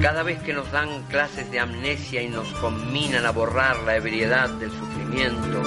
cada 0.00 0.22
vez 0.22 0.42
que 0.42 0.54
nos 0.54 0.72
dan 0.72 1.02
clases 1.02 1.50
de 1.50 1.60
amnesia 1.60 2.22
y 2.22 2.28
nos 2.28 2.48
combinan 2.54 3.26
a 3.26 3.30
borrar 3.32 3.76
la 3.80 3.96
ebriedad 3.96 4.48
del 4.48 4.70
sufrimiento, 4.70 5.62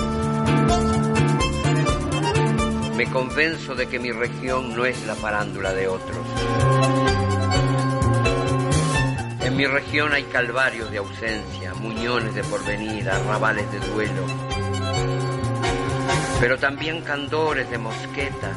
me 2.97 3.05
convenzo 3.11 3.75
de 3.75 3.87
que 3.87 3.99
mi 3.99 4.11
región 4.11 4.75
no 4.75 4.83
es 4.83 5.05
la 5.05 5.13
farándula 5.13 5.73
de 5.73 5.87
otros. 5.87 7.00
En 9.43 9.57
mi 9.57 9.65
región 9.65 10.13
hay 10.13 10.23
calvarios 10.23 10.91
de 10.91 10.99
ausencia, 10.99 11.73
muñones 11.73 12.35
de 12.35 12.43
porvenir, 12.43 13.09
arrabales 13.09 13.71
de 13.71 13.79
duelo, 13.79 14.25
pero 16.39 16.57
también 16.57 17.01
candores 17.01 17.69
de 17.69 17.77
mosqueta, 17.79 18.51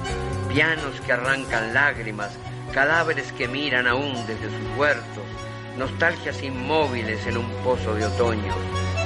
pianos 0.49 1.00
que 1.00 1.12
arrancan 1.12 1.73
lágrimas, 1.73 2.33
cadáveres 2.73 3.33
que 3.33 3.49
miran 3.49 3.87
aún 3.87 4.26
desde 4.26 4.50
sus 4.50 4.79
huertos, 4.79 5.25
nostalgias 5.79 6.43
inmóviles 6.43 7.26
en 7.26 7.38
un 7.38 7.50
pozo 7.64 7.95
de 7.95 8.05
otoño, 8.05 8.55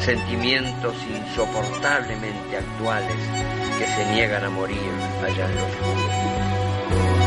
sentimientos 0.00 0.94
insoportablemente 1.08 2.56
actuales 2.56 3.16
que 3.78 3.87
se 3.87 4.04
niegan 4.12 4.44
a 4.44 4.50
morir 4.50 4.78
allá 5.25 5.47
en 5.47 5.54
lo 5.54 5.64
oscuro. 5.64 7.17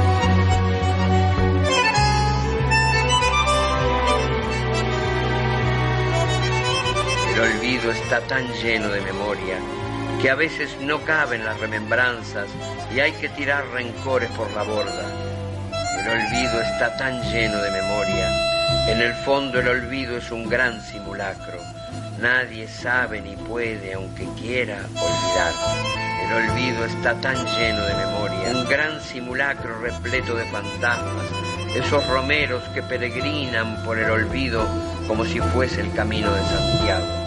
Olvido 7.42 7.92
está 7.92 8.20
tan 8.22 8.48
lleno 8.62 8.90
de 8.90 9.02
memoria 9.02 9.58
que 10.22 10.30
a 10.30 10.36
veces 10.36 10.78
no 10.82 11.02
caben 11.02 11.44
las 11.44 11.60
remembranzas 11.60 12.48
y 12.94 13.00
hay 13.00 13.12
que 13.14 13.30
tirar 13.30 13.66
rencores 13.70 14.30
por 14.32 14.52
la 14.52 14.62
borda. 14.62 15.10
El 16.00 16.08
olvido 16.08 16.62
está 16.62 16.96
tan 16.98 17.22
lleno 17.32 17.60
de 17.62 17.72
memoria. 17.72 18.30
En 18.88 19.02
el 19.02 19.14
fondo 19.14 19.60
el 19.60 19.68
olvido 19.68 20.18
es 20.18 20.32
un 20.32 20.48
gran 20.48 20.82
simulacro. 20.82 21.58
Nadie 22.20 22.68
sabe 22.68 23.22
ni 23.22 23.36
puede, 23.36 23.94
aunque 23.94 24.28
quiera, 24.40 24.78
olvidar. 24.96 25.54
El 26.28 26.50
olvido 26.50 26.86
está 26.86 27.20
tan 27.22 27.38
lleno 27.58 27.84
de 27.84 27.96
memoria. 27.96 28.50
Un 28.52 28.70
gran 28.70 29.02
simulacro 29.02 29.80
repleto 29.80 30.36
de 30.36 30.46
fantasmas. 30.46 31.26
Esos 31.76 32.06
romeros 32.08 32.64
que 32.76 32.84
peregrinan 32.84 33.84
por 33.84 33.98
el 33.98 34.12
olvido 34.12 34.68
como 35.08 35.26
si 35.26 35.40
fuese 35.40 35.82
el 35.82 35.92
camino 35.94 36.32
de 36.32 36.42
Santiago. 36.44 37.21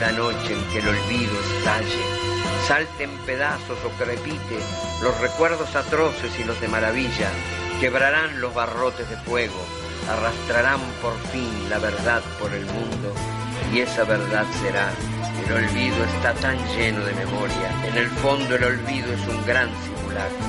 La 0.00 0.12
noche 0.12 0.52
en 0.52 0.62
que 0.70 0.78
el 0.78 0.88
olvido 0.88 1.32
estalle, 1.58 2.04
salte 2.68 3.02
en 3.02 3.10
pedazos 3.26 3.78
o 3.84 3.88
crepite 4.02 4.58
los 5.02 5.20
recuerdos 5.20 5.74
atroces 5.74 6.38
y 6.38 6.44
los 6.44 6.60
de 6.60 6.68
maravilla, 6.68 7.28
quebrarán 7.80 8.40
los 8.40 8.54
barrotes 8.54 9.10
de 9.10 9.16
fuego, 9.16 9.60
arrastrarán 10.08 10.80
por 11.02 11.18
fin 11.32 11.50
la 11.68 11.78
verdad 11.78 12.22
por 12.38 12.52
el 12.52 12.64
mundo 12.66 13.12
y 13.72 13.80
esa 13.80 14.04
verdad 14.04 14.46
será. 14.62 14.88
El 15.44 15.52
olvido 15.52 16.04
está 16.04 16.32
tan 16.34 16.56
lleno 16.76 17.04
de 17.04 17.14
memoria, 17.14 17.88
en 17.88 17.96
el 17.96 18.08
fondo 18.08 18.54
el 18.54 18.64
olvido 18.64 19.12
es 19.12 19.26
un 19.26 19.44
gran 19.46 19.68
simulacro. 19.82 20.46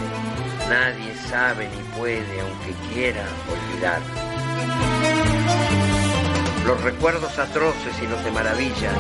Nadie 0.69 1.15
sabe 1.27 1.67
ni 1.69 1.97
puede, 1.97 2.39
aunque 2.39 2.73
quiera, 2.93 3.25
olvidar. 3.49 4.28
Los 6.69 6.82
recuerdos 6.84 7.39
atroces 7.39 7.99
y 7.99 8.05
los 8.05 8.23
de 8.23 8.29
maravilla 8.29 8.91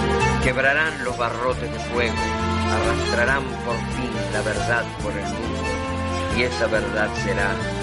quebrarán 0.43 1.03
los 1.03 1.15
barrotes 1.15 1.71
de 1.71 1.77
fuego, 1.77 2.15
arrastrarán 2.67 3.43
por 3.63 3.75
fin 3.95 4.11
la 4.33 4.41
verdad 4.41 4.83
por 5.03 5.11
el 5.11 5.23
mundo 5.23 5.61
y 6.35 6.43
esa 6.45 6.65
verdad 6.65 7.09
será. 7.23 7.78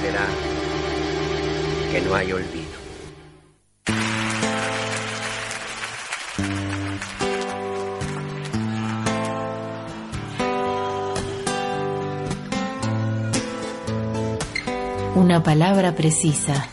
Será 0.00 0.26
que 1.90 2.00
no 2.00 2.14
hay 2.14 2.32
olvido. 2.32 2.82
Una 15.14 15.42
palabra 15.42 15.94
precisa. 15.94 16.66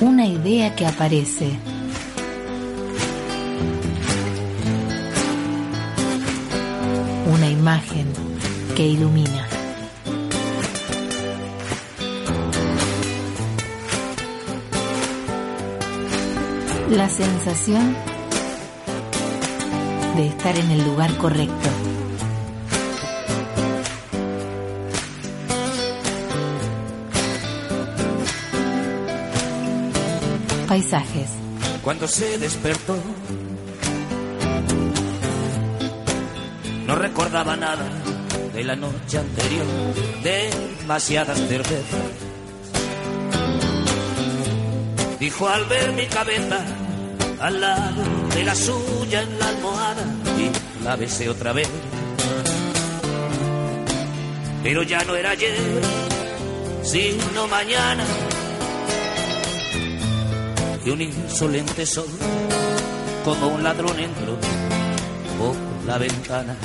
Una 0.00 0.26
idea 0.26 0.74
que 0.74 0.86
aparece. 0.86 1.58
Una 7.32 7.48
imagen 7.48 8.19
que 8.80 8.86
ilumina. 8.86 9.46
La 16.88 17.10
sensación 17.10 17.94
de 20.16 20.28
estar 20.28 20.56
en 20.56 20.70
el 20.70 20.82
lugar 20.82 21.14
correcto. 21.18 21.68
Paisajes. 30.68 31.28
Cuando 31.82 32.08
se 32.08 32.38
despertó, 32.38 32.96
no 36.86 36.94
recordaba 36.94 37.56
nada 37.56 38.10
de 38.60 38.66
la 38.66 38.76
noche 38.76 39.16
anterior, 39.16 39.66
demasiadas 40.22 41.38
cervezas. 41.48 42.04
Dijo 45.18 45.48
al 45.48 45.64
ver 45.64 45.92
mi 45.92 46.04
cabeza 46.04 46.62
al 47.40 47.58
lado 47.58 48.02
de 48.34 48.44
la 48.44 48.54
suya 48.54 49.22
en 49.22 49.38
la 49.38 49.48
almohada 49.48 50.04
y 50.38 50.84
la 50.84 50.94
besé 50.96 51.30
otra 51.30 51.54
vez. 51.54 51.70
Pero 54.62 54.82
ya 54.82 55.02
no 55.04 55.16
era 55.16 55.30
ayer, 55.30 55.80
sino 56.82 57.48
mañana 57.48 58.04
y 60.84 60.90
un 60.90 61.00
insolente 61.00 61.86
sol, 61.86 62.08
como 63.24 63.46
un 63.54 63.62
ladrón 63.62 63.98
entró 63.98 64.36
por 65.38 65.56
la 65.86 65.96
ventana. 65.96 66.56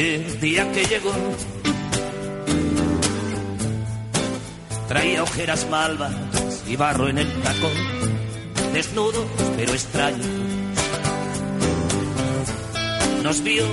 El 0.00 0.40
día 0.40 0.72
que 0.72 0.82
llegó, 0.86 1.12
traía 4.88 5.22
ojeras 5.22 5.68
malvas 5.68 6.14
y 6.66 6.74
barro 6.74 7.08
en 7.08 7.18
el 7.18 7.30
tacón, 7.42 7.70
desnudo 8.72 9.26
pero 9.58 9.74
extraño. 9.74 10.24
Nos 13.22 13.42
vio 13.42 13.66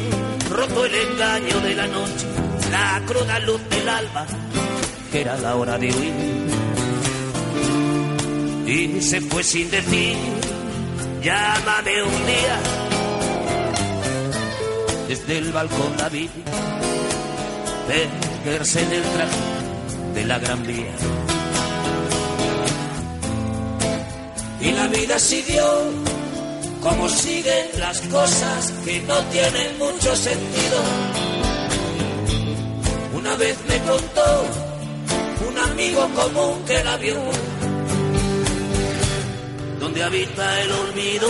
roto 0.52 0.84
el 0.84 0.96
engaño 0.96 1.62
de 1.62 1.76
la 1.76 1.88
noche, 1.88 2.26
la 2.72 3.02
cruda 3.06 3.40
luz 3.40 3.62
del 3.70 3.88
alba, 3.88 4.26
que 5.14 5.22
era 5.22 5.38
la 5.38 5.56
hora 5.56 5.78
de 5.78 5.88
huir. 5.94 6.14
Y 8.68 9.02
se 9.02 9.22
fue 9.22 9.44
sin 9.44 9.72
decir, 9.72 10.18
llámame 11.24 12.04
un 12.04 12.26
día. 12.26 12.77
Desde 15.08 15.38
el 15.38 15.52
balcón 15.54 15.96
la 15.98 16.10
vi 16.10 16.30
perderse 18.44 18.82
en 18.82 18.92
el 18.92 19.04
traje 19.04 19.38
de 20.14 20.26
la 20.26 20.40
gran 20.40 20.66
vía. 20.68 20.96
Y 24.60 24.72
la 24.72 24.88
vida 24.88 25.18
siguió 25.18 25.64
como 26.82 27.10
siguen 27.10 27.68
las 27.80 28.02
cosas 28.02 28.74
que 28.86 29.02
no 29.02 29.18
tienen 29.32 29.78
mucho 29.78 30.16
sentido. 30.16 30.80
Una 33.14 33.36
vez 33.36 33.58
me 33.68 33.78
contó 33.90 34.46
un 35.50 35.58
amigo 35.58 36.10
común 36.16 36.64
que 36.66 36.84
la 36.84 36.98
vio, 36.98 37.16
donde 39.80 40.04
habita 40.04 40.62
el 40.62 40.72
olvido, 40.72 41.28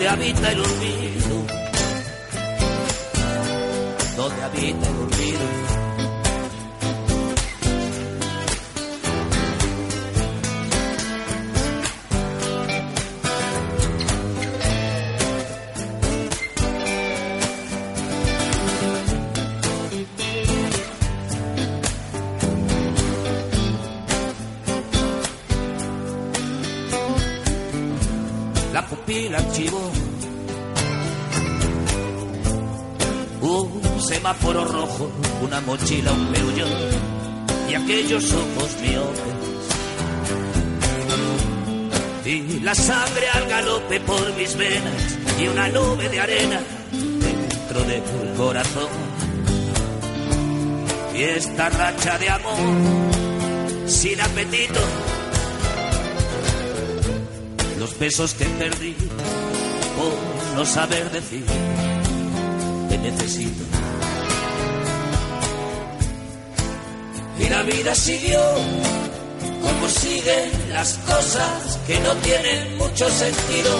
donde 0.00 0.08
habita 0.08 0.52
el 0.52 0.60
olvido, 0.60 1.46
donde 4.16 4.42
habita 4.42 4.88
el 4.88 4.96
olvido. 4.96 5.79
Semáforo 34.30 34.64
rojo, 34.64 35.10
una 35.42 35.60
mochila, 35.60 36.12
un 36.12 36.26
peullo 36.28 36.64
y 37.68 37.74
aquellos 37.74 38.32
ojos 38.32 38.76
miopes. 38.80 39.34
Y 42.24 42.60
la 42.60 42.74
sangre 42.76 43.28
al 43.28 43.48
galope 43.48 43.98
por 44.00 44.32
mis 44.36 44.56
venas 44.56 45.18
y 45.40 45.48
una 45.48 45.68
nube 45.68 46.08
de 46.08 46.20
arena 46.20 46.60
dentro 46.92 47.82
del 47.82 48.02
corazón. 48.36 48.88
Y 51.12 51.22
esta 51.22 51.68
racha 51.70 52.18
de 52.18 52.30
amor 52.30 53.88
sin 53.88 54.20
apetito 54.20 54.80
los 57.80 57.98
besos 57.98 58.34
que 58.34 58.44
perdí 58.44 58.94
por 59.96 60.56
no 60.56 60.64
saber 60.64 61.10
decir 61.10 61.44
que 62.88 62.98
necesito. 62.98 63.69
La 67.50 67.62
vida 67.62 67.94
siguió 67.94 68.40
como 69.62 69.88
siguen 69.88 70.50
las 70.72 70.94
cosas 70.98 71.78
que 71.86 71.98
no 72.00 72.12
tienen 72.16 72.78
mucho 72.78 73.08
sentido. 73.10 73.70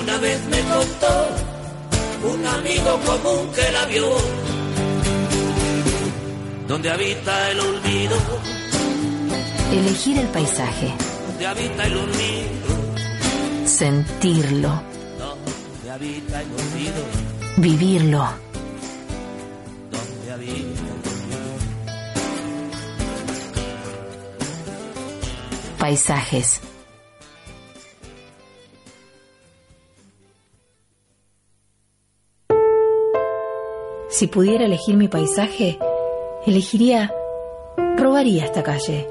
Una 0.00 0.16
vez 0.18 0.40
me 0.48 0.60
contó 0.62 1.28
un 2.32 2.46
amigo 2.46 2.98
común 3.06 3.52
que 3.54 3.72
la 3.72 3.84
vio, 3.86 4.08
donde 6.66 6.90
habita 6.90 7.50
el 7.50 7.60
olvido, 7.60 8.16
Elegir 9.72 10.18
el 10.18 10.26
paisaje. 10.28 10.94
donde 11.28 11.46
habita 11.46 11.84
el 11.86 11.96
olvido. 11.96 12.68
Sentirlo. 13.66 14.82
donde 15.18 15.90
habita 15.90 16.40
el 16.40 16.48
olvido, 16.52 17.02
Vivirlo. 17.58 18.28
donde 19.90 20.32
habita 20.32 20.52
el 20.52 20.60
olvido. 20.62 21.17
Si 34.10 34.26
pudiera 34.26 34.64
elegir 34.64 34.96
mi 34.96 35.08
paisaje, 35.08 35.78
elegiría, 36.46 37.14
robaría 37.96 38.44
esta 38.44 38.62
calle. 38.62 39.08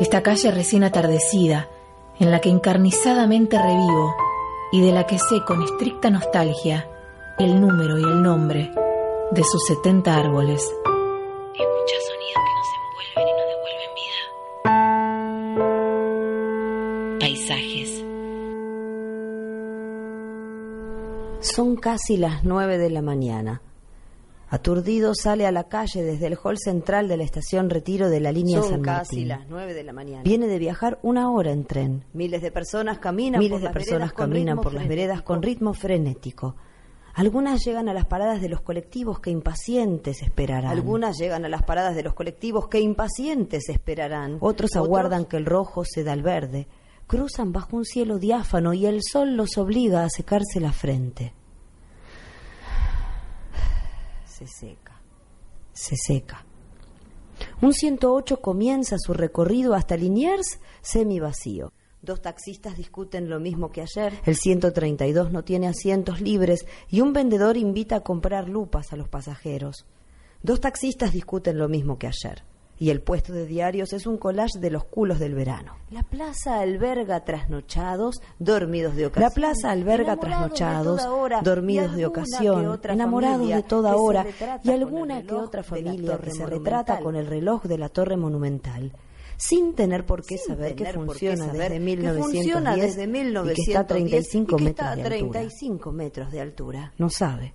Esta 0.00 0.22
calle 0.22 0.50
recién 0.50 0.82
atardecida, 0.82 1.68
en 2.18 2.30
la 2.30 2.40
que 2.40 2.50
encarnizadamente 2.50 3.56
revivo 3.58 4.14
y 4.72 4.80
de 4.80 4.92
la 4.92 5.06
que 5.06 5.18
sé 5.18 5.44
con 5.46 5.62
estricta 5.62 6.10
nostalgia 6.10 6.88
el 7.38 7.60
número 7.60 7.98
y 7.98 8.02
el 8.02 8.22
nombre 8.22 8.70
de 9.30 9.44
sus 9.44 9.64
70 9.66 10.14
árboles. 10.14 10.70
Sonidos 11.54 12.11
Son 21.54 21.76
casi 21.76 22.16
las 22.16 22.44
nueve 22.44 22.78
de 22.78 22.88
la 22.88 23.02
mañana. 23.02 23.60
Aturdido 24.48 25.12
sale 25.14 25.44
a 25.44 25.52
la 25.52 25.64
calle 25.64 26.02
desde 26.02 26.28
el 26.28 26.38
hall 26.42 26.56
central 26.58 27.08
de 27.08 27.18
la 27.18 27.24
estación 27.24 27.68
Retiro 27.68 28.08
de 28.08 28.20
la 28.20 28.32
línea 28.32 28.62
Son 28.62 28.70
San 28.70 28.82
casi 28.82 29.16
Martín. 29.16 29.28
las 29.28 29.48
nueve 29.48 29.74
de 29.74 29.82
la 29.82 29.92
mañana. 29.92 30.22
Viene 30.22 30.46
de 30.46 30.58
viajar 30.58 30.98
una 31.02 31.30
hora 31.30 31.52
en 31.52 31.64
tren. 31.64 32.04
Miles 32.14 32.40
de 32.40 32.52
personas 32.52 33.00
caminan 33.00 33.38
Miles 33.38 33.52
por 33.52 33.60
de 33.60 33.64
las 33.64 33.72
personas 33.74 33.98
veredas 33.98 34.12
con 34.14 34.30
caminan 34.30 34.56
ritmo 34.56 34.62
por 34.62 34.72
las 34.72 34.88
veredas 34.88 35.22
con 35.22 35.42
ritmo 35.42 35.74
frenético. 35.74 36.56
Algunas 37.14 37.62
llegan 37.62 37.90
a 37.90 37.92
las 37.92 38.06
paradas 38.06 38.40
de 38.40 38.48
los 38.48 38.62
colectivos 38.62 39.20
que 39.20 39.30
impacientes 39.30 40.22
esperarán. 40.22 40.70
Algunas 40.70 41.18
llegan 41.18 41.44
a 41.44 41.50
las 41.50 41.64
paradas 41.64 41.94
de 41.94 42.02
los 42.02 42.14
colectivos 42.14 42.68
que 42.68 42.80
impacientes 42.80 43.68
esperarán. 43.68 44.38
Otros 44.40 44.74
aguardan 44.76 45.26
que 45.26 45.36
el 45.36 45.44
rojo 45.44 45.84
ceda 45.84 46.12
al 46.12 46.22
verde. 46.22 46.66
Cruzan 47.06 47.52
bajo 47.52 47.76
un 47.76 47.84
cielo 47.84 48.18
diáfano 48.18 48.72
y 48.72 48.86
el 48.86 49.00
sol 49.02 49.36
los 49.36 49.58
obliga 49.58 50.04
a 50.04 50.08
secarse 50.08 50.60
la 50.60 50.72
frente. 50.72 51.34
Se 54.42 54.48
seca, 54.48 55.00
se 55.72 55.94
seca. 55.96 56.44
Un 57.60 57.72
108 57.72 58.40
comienza 58.40 58.96
su 58.98 59.14
recorrido 59.14 59.74
hasta 59.74 59.96
Liniers 59.96 60.58
semivacío. 60.80 61.72
Dos 62.00 62.22
taxistas 62.22 62.76
discuten 62.76 63.30
lo 63.30 63.38
mismo 63.38 63.70
que 63.70 63.82
ayer. 63.82 64.14
El 64.24 64.34
132 64.34 65.30
no 65.30 65.44
tiene 65.44 65.68
asientos 65.68 66.20
libres 66.20 66.66
y 66.88 67.02
un 67.02 67.12
vendedor 67.12 67.56
invita 67.56 67.94
a 67.96 68.00
comprar 68.00 68.48
lupas 68.48 68.92
a 68.92 68.96
los 68.96 69.08
pasajeros. 69.08 69.86
Dos 70.42 70.60
taxistas 70.60 71.12
discuten 71.12 71.56
lo 71.56 71.68
mismo 71.68 71.96
que 72.00 72.08
ayer. 72.08 72.42
Y 72.82 72.90
el 72.90 73.00
puesto 73.00 73.32
de 73.32 73.46
diarios 73.46 73.92
es 73.92 74.08
un 74.08 74.18
collage 74.18 74.58
de 74.58 74.68
los 74.68 74.82
culos 74.82 75.20
del 75.20 75.36
verano. 75.36 75.76
La 75.92 76.02
plaza 76.02 76.58
alberga 76.58 77.24
trasnochados, 77.24 78.20
dormidos 78.40 78.96
de 78.96 79.06
ocasión. 79.06 79.22
La 79.22 79.32
plaza 79.32 79.70
alberga 79.70 80.16
de 80.16 80.20
trasnochados, 80.20 81.00
dormidos 81.44 81.94
de 81.94 82.06
ocasión, 82.06 82.62
que 82.62 82.66
otra 82.66 82.94
enamorados 82.94 83.36
familia 83.36 83.56
de 83.58 83.62
toda 83.62 83.92
que 83.92 83.96
se 83.96 84.02
hora 84.02 84.22
retrata 84.24 84.60
y 84.64 84.66
con 84.66 84.74
el 84.74 84.82
alguna 84.82 85.22
que 85.22 85.28
reloj 85.28 85.44
otra 85.44 85.62
de 85.62 85.68
la 85.68 85.68
familia 85.68 86.10
torre 86.10 86.24
que 86.24 86.30
se 86.32 86.42
monumental. 86.42 86.58
retrata 86.58 87.00
con 87.04 87.14
el 87.14 87.26
reloj 87.28 87.62
de 87.62 87.78
la 87.78 87.88
torre 87.88 88.16
monumental, 88.16 88.92
sin 89.36 89.74
tener 89.74 90.04
por 90.04 90.24
qué 90.24 90.36
Sin 90.38 90.56
saber 90.56 90.74
que 90.74 90.92
funciona 90.92 91.46
saber 91.46 91.70
desde 91.70 91.74
que 91.74 91.80
1910 91.80 92.34
funciona 92.34 92.74
desde 92.74 93.02
y 93.02 93.06
que 93.06 93.12
1910 93.12 93.68
está 93.68 93.78
a 93.78 93.86
35 93.86 94.56
y 94.56 94.58
que 94.58 94.64
metros 94.64 94.70
está 94.70 94.90
a 94.90 94.96
de 94.96 95.02
altura. 95.02 95.30
35 95.30 95.92
metros 95.92 96.32
de 96.32 96.40
altura. 96.40 96.92
No 96.98 97.08
sabe. 97.10 97.54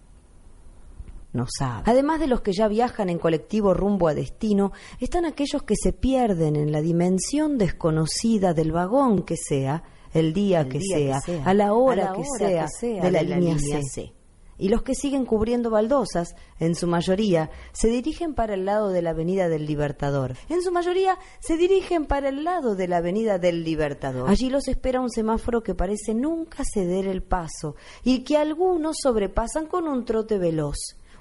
No 1.34 1.46
sabe. 1.48 1.84
Además 1.86 2.20
de 2.20 2.28
los 2.28 2.42
que 2.42 2.54
ya 2.54 2.68
viajan 2.68 3.10
en 3.10 3.20
colectivo 3.20 3.74
rumbo 3.74 4.08
a 4.08 4.14
destino, 4.14 4.72
están 5.00 5.26
aquellos 5.26 5.64
que 5.64 5.76
se 5.76 5.94
pierden 5.94 6.56
en 6.56 6.72
la 6.72 6.82
dimensión 6.82 7.58
desconocida 7.58 8.54
del 8.54 8.72
vagón 8.72 9.24
que 9.24 9.36
sea, 9.36 9.84
el 10.14 10.34
día, 10.34 10.62
El 10.62 10.70
que, 10.70 10.80
día 10.80 10.98
sea, 10.98 11.20
que 11.26 11.32
sea, 11.34 11.46
a 11.46 11.54
la 11.54 11.74
hora, 11.74 12.10
a 12.10 12.10
la 12.10 12.14
que, 12.14 12.22
hora 12.22 12.50
sea, 12.50 12.62
que 12.64 12.70
sea 12.80 13.04
de 13.04 13.12
la, 13.12 13.20
de 13.20 13.26
la 13.28 13.36
línea, 13.36 13.56
línea 13.56 13.82
C. 13.82 13.90
C. 13.90 14.14
y 14.58 14.70
los 14.70 14.82
que 14.82 14.96
siguen 14.96 15.26
cubriendo 15.26 15.70
baldosas, 15.70 16.36
en 16.60 16.74
su 16.76 16.88
mayoría, 16.88 17.52
se 17.74 17.90
dirigen 17.90 18.34
para 18.34 18.56
el 18.56 18.66
lado 18.66 18.90
de 18.90 19.02
la 19.02 19.12
Avenida 19.12 19.50
del 19.50 19.66
Libertador. 19.66 20.36
En 20.50 20.64
su 20.64 20.72
mayoría 20.72 21.20
se 21.40 21.58
dirigen 21.58 22.06
para 22.06 22.30
el 22.30 22.44
lado 22.46 22.76
de 22.76 22.88
la 22.88 22.98
Avenida 22.98 23.38
del 23.38 23.64
Libertador. 23.64 24.30
Allí 24.30 24.50
los 24.50 24.68
espera 24.68 25.02
un 25.02 25.12
semáforo 25.12 25.62
que 25.62 25.76
parece 25.76 26.16
nunca 26.16 26.64
ceder 26.64 27.06
el 27.06 27.22
paso 27.22 27.76
y 28.04 28.24
que 28.24 28.38
algunos 28.38 28.96
sobrepasan 29.04 29.68
con 29.68 29.88
un 29.88 30.06
trote 30.06 30.40
veloz. 30.40 30.78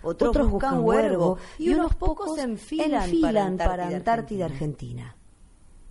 Otros, 0.07 0.51
buscan 0.51 0.85
huergo 0.85 1.39
y 1.59 1.71
unos 1.71 1.95
pocos 1.97 2.39
enfilan, 2.39 3.59
para 3.59 3.89
Antártida, 3.89 4.47
Argentina. 4.47 5.17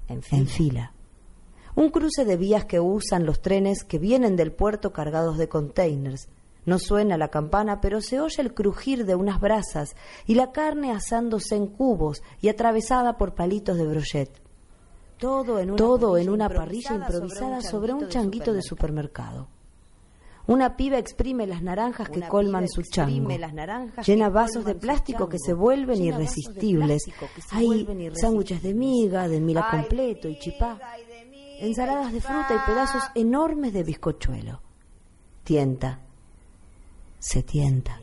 En 0.07 0.21
fila. 0.21 0.93
Un 1.75 1.89
cruce 1.89 2.23
de 2.23 2.37
vías 2.37 2.65
que 2.65 2.79
usan 2.79 3.25
los 3.25 3.41
trenes 3.41 3.83
que 3.83 3.99
vienen 3.99 4.37
del 4.37 4.53
puerto 4.53 4.93
cargados 4.93 5.37
de 5.37 5.49
containers. 5.49 6.29
No 6.65 6.79
suena 6.79 7.17
la 7.17 7.27
campana, 7.27 7.81
pero 7.81 8.01
se 8.01 8.19
oye 8.21 8.41
el 8.41 8.53
crujir 8.53 9.05
de 9.05 9.15
unas 9.15 9.39
brasas 9.39 9.95
y 10.25 10.35
la 10.35 10.51
carne 10.51 10.91
asándose 10.91 11.55
en 11.55 11.67
cubos 11.67 12.23
y 12.41 12.49
atravesada 12.49 13.17
por 13.17 13.35
palitos 13.35 13.77
de 13.77 13.85
brochet. 13.85 14.41
Todo 15.17 15.59
en 15.59 15.71
una, 15.71 15.77
Todo 15.77 16.11
parrilla, 16.11 16.23
en 16.23 16.29
una 16.29 16.49
parrilla 16.49 16.95
improvisada 16.95 17.61
sobre 17.61 17.93
un 17.93 18.07
changuito 18.07 18.53
de 18.53 18.61
supermercado. 18.61 19.49
Una 20.47 20.75
piba 20.75 20.97
exprime 20.97 21.47
las 21.47 21.61
naranjas 21.61 22.09
que 22.09 22.21
colman 22.21 22.67
su 22.67 22.83
chango. 22.83 23.29
Llena 24.05 24.29
vasos 24.29 24.63
de 24.65 24.75
plástico 24.75 25.27
que 25.27 25.39
se 25.39 25.53
vuelven 25.53 26.03
irresistibles. 26.03 27.03
Hay 27.51 27.87
sándwiches 28.13 28.61
de 28.61 28.73
miga, 28.73 29.27
de 29.27 29.41
mila 29.41 29.67
completo 29.71 30.27
y 30.27 30.37
chipá. 30.37 30.79
Ensaladas 31.59 32.13
de 32.13 32.21
fruta 32.21 32.53
y 32.53 32.69
pedazos 32.69 33.03
enormes 33.15 33.73
de 33.73 33.83
bizcochuelo. 33.83 34.61
Tienta. 35.43 36.01
Se 37.19 37.41
tienta. 37.41 37.99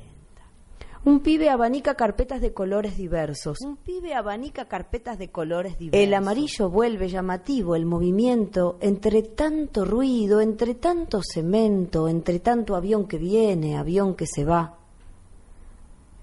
Un 1.05 1.19
pibe 1.19 1.51
abanica 1.51 1.97
carpetas 1.97 2.41
de 2.41 2.53
colores 2.53 2.97
diversos. 2.97 3.59
Un 3.61 3.77
pibe 3.77 4.15
abanica 4.15 4.67
carpetas 4.67 5.19
de 5.19 5.31
colores 5.31 5.77
diversos. 5.77 6.01
El 6.01 6.15
amarillo 6.15 6.71
vuelve 6.71 7.09
llamativo 7.09 7.75
el 7.75 7.87
movimiento 7.87 8.79
entre 8.81 9.23
tanto 9.23 9.85
ruido, 9.85 10.41
entre 10.41 10.77
tanto 10.77 11.21
cemento, 11.23 12.09
entre 12.09 12.39
tanto 12.39 12.77
avión 12.77 13.09
que 13.09 13.19
viene, 13.19 13.77
avión 13.77 14.15
que 14.15 14.27
se 14.27 14.45
va. 14.45 14.79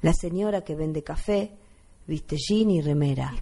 La 0.02 0.14
señora 0.14 0.62
que 0.64 0.76
vende 0.76 1.04
café 1.04 1.52
viste 2.08 2.38
jean 2.38 2.72
y 2.72 2.82
remera. 2.82 3.34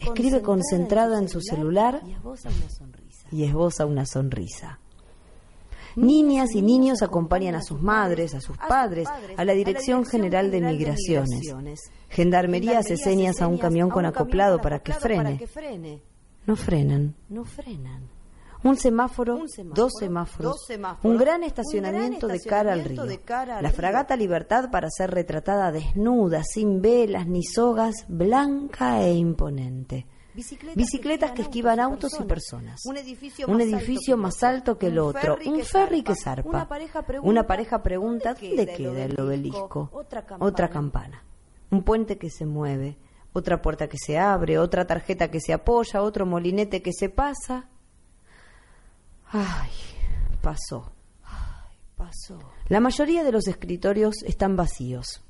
Escribe, 0.00 0.40
concentrada 0.40 1.18
en 1.18 1.28
su 1.28 1.42
celular, 1.42 2.00
y 2.06 2.12
esboza 2.12 2.48
una 2.48 2.70
sonrisa. 2.70 3.28
Y 3.30 3.44
esboza 3.44 3.84
una 3.84 4.06
sonrisa. 4.06 4.80
Niñas 5.96 6.54
y 6.54 6.62
niños 6.62 7.02
acompañan 7.02 7.54
a 7.54 7.62
sus 7.62 7.80
madres, 7.80 8.34
a 8.34 8.40
sus 8.40 8.56
padres, 8.58 9.08
a 9.36 9.44
la 9.44 9.52
Dirección 9.54 10.04
General 10.04 10.50
de 10.50 10.60
Migraciones. 10.60 11.90
Gendarmería 12.10 12.78
hace 12.78 12.96
señas 12.96 13.40
a 13.40 13.48
un 13.48 13.58
camión 13.58 13.90
con 13.90 14.04
acoplado 14.04 14.60
para 14.60 14.80
que 14.80 14.92
frene. 14.92 15.40
No 16.46 16.54
frenan. 16.54 17.14
No 17.28 17.44
frenan. 17.44 18.16
Un 18.62 18.76
semáforo, 18.76 19.44
dos, 19.74 19.92
semáforos, 19.98 20.56
un 21.02 21.16
gran 21.16 21.44
estacionamiento, 21.44 22.26
de 22.26 22.40
cara 22.40 22.72
al 22.72 22.84
río. 22.84 23.04
la 23.60 23.70
fragata 23.70 24.16
Libertad 24.16 24.70
para 24.70 24.88
ser 24.90 25.10
retratada 25.12 25.70
desnuda, 25.70 26.42
sin 26.42 26.80
velas 26.80 27.26
ni 27.28 27.44
sogas, 27.44 28.06
blanca 28.08 29.02
e 29.02 29.14
imponente. 29.14 30.06
Bicicletas, 30.36 31.32
que 31.32 31.42
esquivan 31.42 31.80
autos 31.80 32.12
y 32.20 32.24
personas. 32.24 32.82
Un 32.84 32.98
edificio, 32.98 34.16
más, 34.16 34.42
alto 34.42 34.76
que 34.76 34.88
el 34.88 34.98
otro. 34.98 35.38
Un 35.46 35.62
ferry 35.62 36.02
que 36.02 36.14
zarpa. 36.14 36.68
Una 37.22 37.46
pareja 37.46 37.82
pregunta, 37.82 38.34
¿dónde 38.34 38.66
queda 38.66 39.04
el 39.04 39.18
obelisco? 39.18 39.90
Otra 40.38 40.68
campana. 40.68 41.24
Un 41.70 41.82
puente 41.82 42.18
que 42.18 42.28
se 42.28 42.44
mueve. 42.44 42.98
Otra 43.32 43.62
puerta 43.62 43.88
que 43.88 43.98
se 43.98 44.18
abre. 44.18 44.58
Otra 44.58 44.86
tarjeta 44.86 45.30
que 45.30 45.40
se 45.40 45.52
apoya. 45.52 46.02
Otro 46.02 46.26
molinete 46.26 46.82
que 46.82 46.92
se 46.92 47.08
pasa. 47.08 47.68
Ay, 49.30 49.70
pasó. 50.42 50.92
pasó. 51.96 52.38
La 52.68 52.80
mayoría 52.80 53.24
de 53.24 53.32
los 53.32 53.48
escritorios 53.48 54.22
están 54.24 54.54
vacíos. 54.54 55.22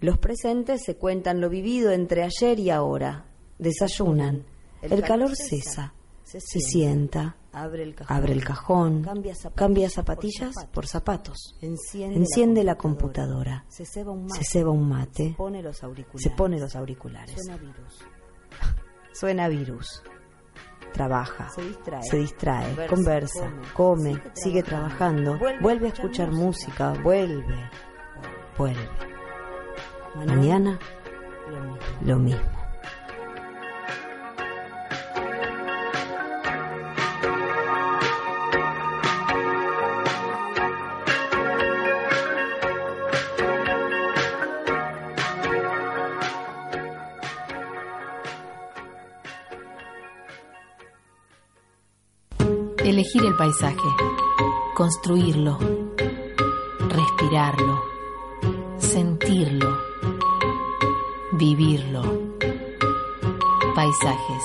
Los 0.00 0.18
presentes 0.18 0.82
se 0.84 0.96
cuentan 0.96 1.40
lo 1.40 1.48
vivido 1.48 1.90
entre 1.90 2.22
ayer 2.22 2.58
y 2.58 2.68
ahora, 2.68 3.24
desayunan, 3.58 4.44
el, 4.82 5.02
calor 5.02 5.34
cesa, 5.34 5.94
se, 6.22 6.40
sienta, 6.40 7.36
abre 7.52 7.82
el 7.82 8.44
cajón, 8.44 9.02
cambia, 9.02 9.88
zapatillas 9.88 10.54
por 10.72 10.86
zapatos, 10.86 11.56
enciende, 11.60 12.64
la, 12.64 12.76
computadora, 12.76 13.64
se 13.68 13.84
ceba 13.84 14.10
un 14.12 14.88
mate, 14.88 15.30
se, 15.30 15.36
pone 15.36 15.62
los 16.60 16.76
auriculares, 16.76 17.34
Suena 17.34 17.56
virus. 17.56 18.04
Suena 19.12 19.48
virus. 19.48 20.02
Trabaja, 20.92 21.50
se 21.50 22.16
distrae, 22.16 22.86
conversa, 22.86 23.52
come, 23.74 24.22
sigue, 24.34 24.62
trabajando, 24.62 25.38
vuelve, 25.60 25.86
a 25.86 25.92
escuchar 25.92 26.30
música, 26.32 26.94
vuelve, 27.02 27.70
vuelve. 28.56 28.88
Mañana, 30.14 30.78
Lo 32.02 32.18
mismo. 32.18 32.65
Paisaje, 53.46 53.88
construirlo, 54.74 55.56
respirarlo, 56.88 57.80
sentirlo, 58.78 59.78
vivirlo. 61.34 62.02
Paisajes. 63.76 64.42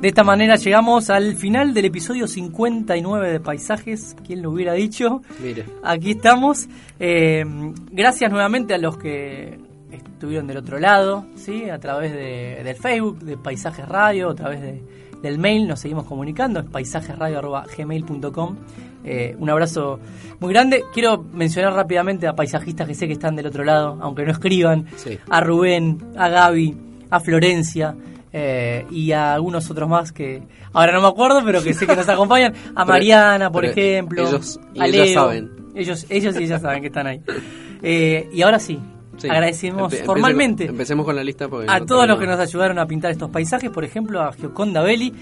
De 0.00 0.08
esta 0.08 0.24
manera 0.24 0.56
llegamos 0.56 1.10
al 1.10 1.36
final 1.36 1.74
del 1.74 1.84
episodio 1.84 2.26
59 2.26 3.30
de 3.30 3.40
Paisajes. 3.40 4.16
¿Quién 4.26 4.42
lo 4.42 4.50
hubiera 4.50 4.72
dicho? 4.72 5.22
Mire. 5.40 5.64
Aquí 5.84 6.12
estamos. 6.12 6.68
Eh, 6.98 7.44
gracias 7.92 8.32
nuevamente 8.32 8.74
a 8.74 8.78
los 8.78 8.96
que 8.98 9.65
estuvieron 9.90 10.46
del 10.46 10.58
otro 10.58 10.78
lado, 10.78 11.26
¿sí? 11.36 11.68
a 11.70 11.78
través 11.78 12.12
de, 12.12 12.60
del 12.62 12.76
Facebook, 12.76 13.20
de 13.20 13.36
Paisajes 13.36 13.88
Radio, 13.88 14.30
a 14.30 14.34
través 14.34 14.60
de, 14.60 14.82
del 15.22 15.38
mail, 15.38 15.66
nos 15.66 15.80
seguimos 15.80 16.04
comunicando, 16.04 16.60
es 16.60 16.66
paisajesradio.gmail.com. 16.66 18.56
Eh, 19.04 19.36
un 19.38 19.48
abrazo 19.50 20.00
muy 20.40 20.52
grande. 20.52 20.84
Quiero 20.92 21.22
mencionar 21.32 21.72
rápidamente 21.74 22.26
a 22.26 22.34
paisajistas 22.34 22.88
que 22.88 22.94
sé 22.94 23.06
que 23.06 23.12
están 23.12 23.36
del 23.36 23.46
otro 23.46 23.64
lado, 23.64 23.98
aunque 24.00 24.24
no 24.24 24.32
escriban, 24.32 24.86
a 25.28 25.40
Rubén, 25.40 25.98
a 26.16 26.28
Gaby, 26.28 26.76
a 27.10 27.20
Florencia. 27.20 27.94
Eh, 28.38 28.84
y 28.90 29.12
a 29.12 29.32
algunos 29.32 29.70
otros 29.70 29.88
más 29.88 30.12
que 30.12 30.42
ahora 30.74 30.92
no 30.92 31.00
me 31.00 31.08
acuerdo, 31.08 31.40
pero 31.42 31.62
que 31.62 31.72
sé 31.72 31.86
que 31.86 31.96
nos 31.96 32.08
acompañan. 32.10 32.52
A 32.74 32.84
Mariana, 32.84 33.50
por 33.50 33.64
ejemplo. 33.64 34.28
Ellos, 34.28 34.60
a 34.78 34.86
Leo. 34.86 35.14
saben. 35.14 35.50
Ellos, 35.74 36.04
ellos 36.10 36.38
y 36.38 36.44
ellas 36.44 36.60
saben 36.60 36.82
que 36.82 36.88
están 36.88 37.06
ahí. 37.06 37.22
Eh, 37.82 38.28
y 38.32 38.42
ahora 38.42 38.58
sí, 38.58 38.78
Agradecemos 39.24 39.94
formalmente 40.04 40.66
empecemos 40.66 41.06
con 41.06 41.16
la 41.16 41.24
lista 41.24 41.48
a 41.68 41.80
todos 41.80 42.06
los 42.06 42.18
que 42.18 42.26
nos 42.26 42.38
ayudaron 42.38 42.78
a 42.78 42.86
pintar 42.86 43.10
estos 43.10 43.30
paisajes, 43.30 43.70
por 43.70 43.84
ejemplo 43.84 44.20
a 44.20 44.32
Gioconda 44.32 44.82
Belli 44.82 45.12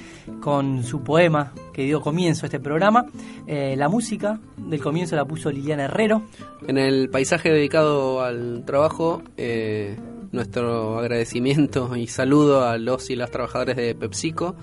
con 0.41 0.83
su 0.85 1.03
poema 1.03 1.53
que 1.73 1.83
dio 1.83 2.01
comienzo 2.01 2.45
a 2.45 2.47
este 2.47 2.61
programa. 2.61 3.07
Eh, 3.47 3.75
la 3.77 3.89
música 3.89 4.39
del 4.57 4.81
comienzo 4.81 5.17
la 5.17 5.25
puso 5.25 5.51
Liliana 5.51 5.85
Herrero. 5.85 6.23
En 6.67 6.79
el 6.79 7.11
paisaje 7.11 7.51
dedicado 7.51 8.23
al 8.23 8.65
trabajo, 8.65 9.23
eh, 9.37 9.97
nuestro 10.33 10.99
agradecimiento 10.99 11.97
y 11.97 12.07
saludo 12.07 12.67
a 12.67 12.79
los 12.79 13.11
y 13.11 13.17
las 13.17 13.31
trabajadores 13.31 13.77
de 13.77 13.95
PepsiCo 13.95 14.55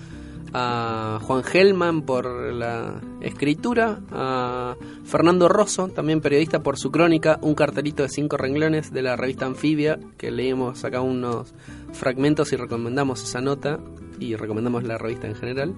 a 0.54 1.20
Juan 1.24 1.44
Gelman 1.44 2.02
por 2.04 2.26
la 2.54 3.02
escritura, 3.22 4.02
a 4.12 4.76
Fernando 5.06 5.48
Rosso, 5.48 5.88
también 5.90 6.22
periodista 6.22 6.62
por 6.62 6.78
su 6.78 6.92
crónica, 6.92 7.40
un 7.42 7.56
cartelito 7.56 8.04
de 8.04 8.10
cinco 8.10 8.38
renglones 8.38 8.92
de 8.92 9.02
la 9.02 9.16
revista 9.16 9.46
Anfibia, 9.46 10.00
que 10.18 10.32
leímos 10.32 10.84
acá 10.84 11.02
unos 11.02 11.54
fragmentos 11.94 12.52
y 12.54 12.56
recomendamos 12.56 13.24
esa 13.24 13.42
nota 13.42 13.80
y 14.20 14.36
recomendamos 14.36 14.84
la 14.84 14.98
revista 14.98 15.28
en 15.28 15.36
general. 15.36 15.74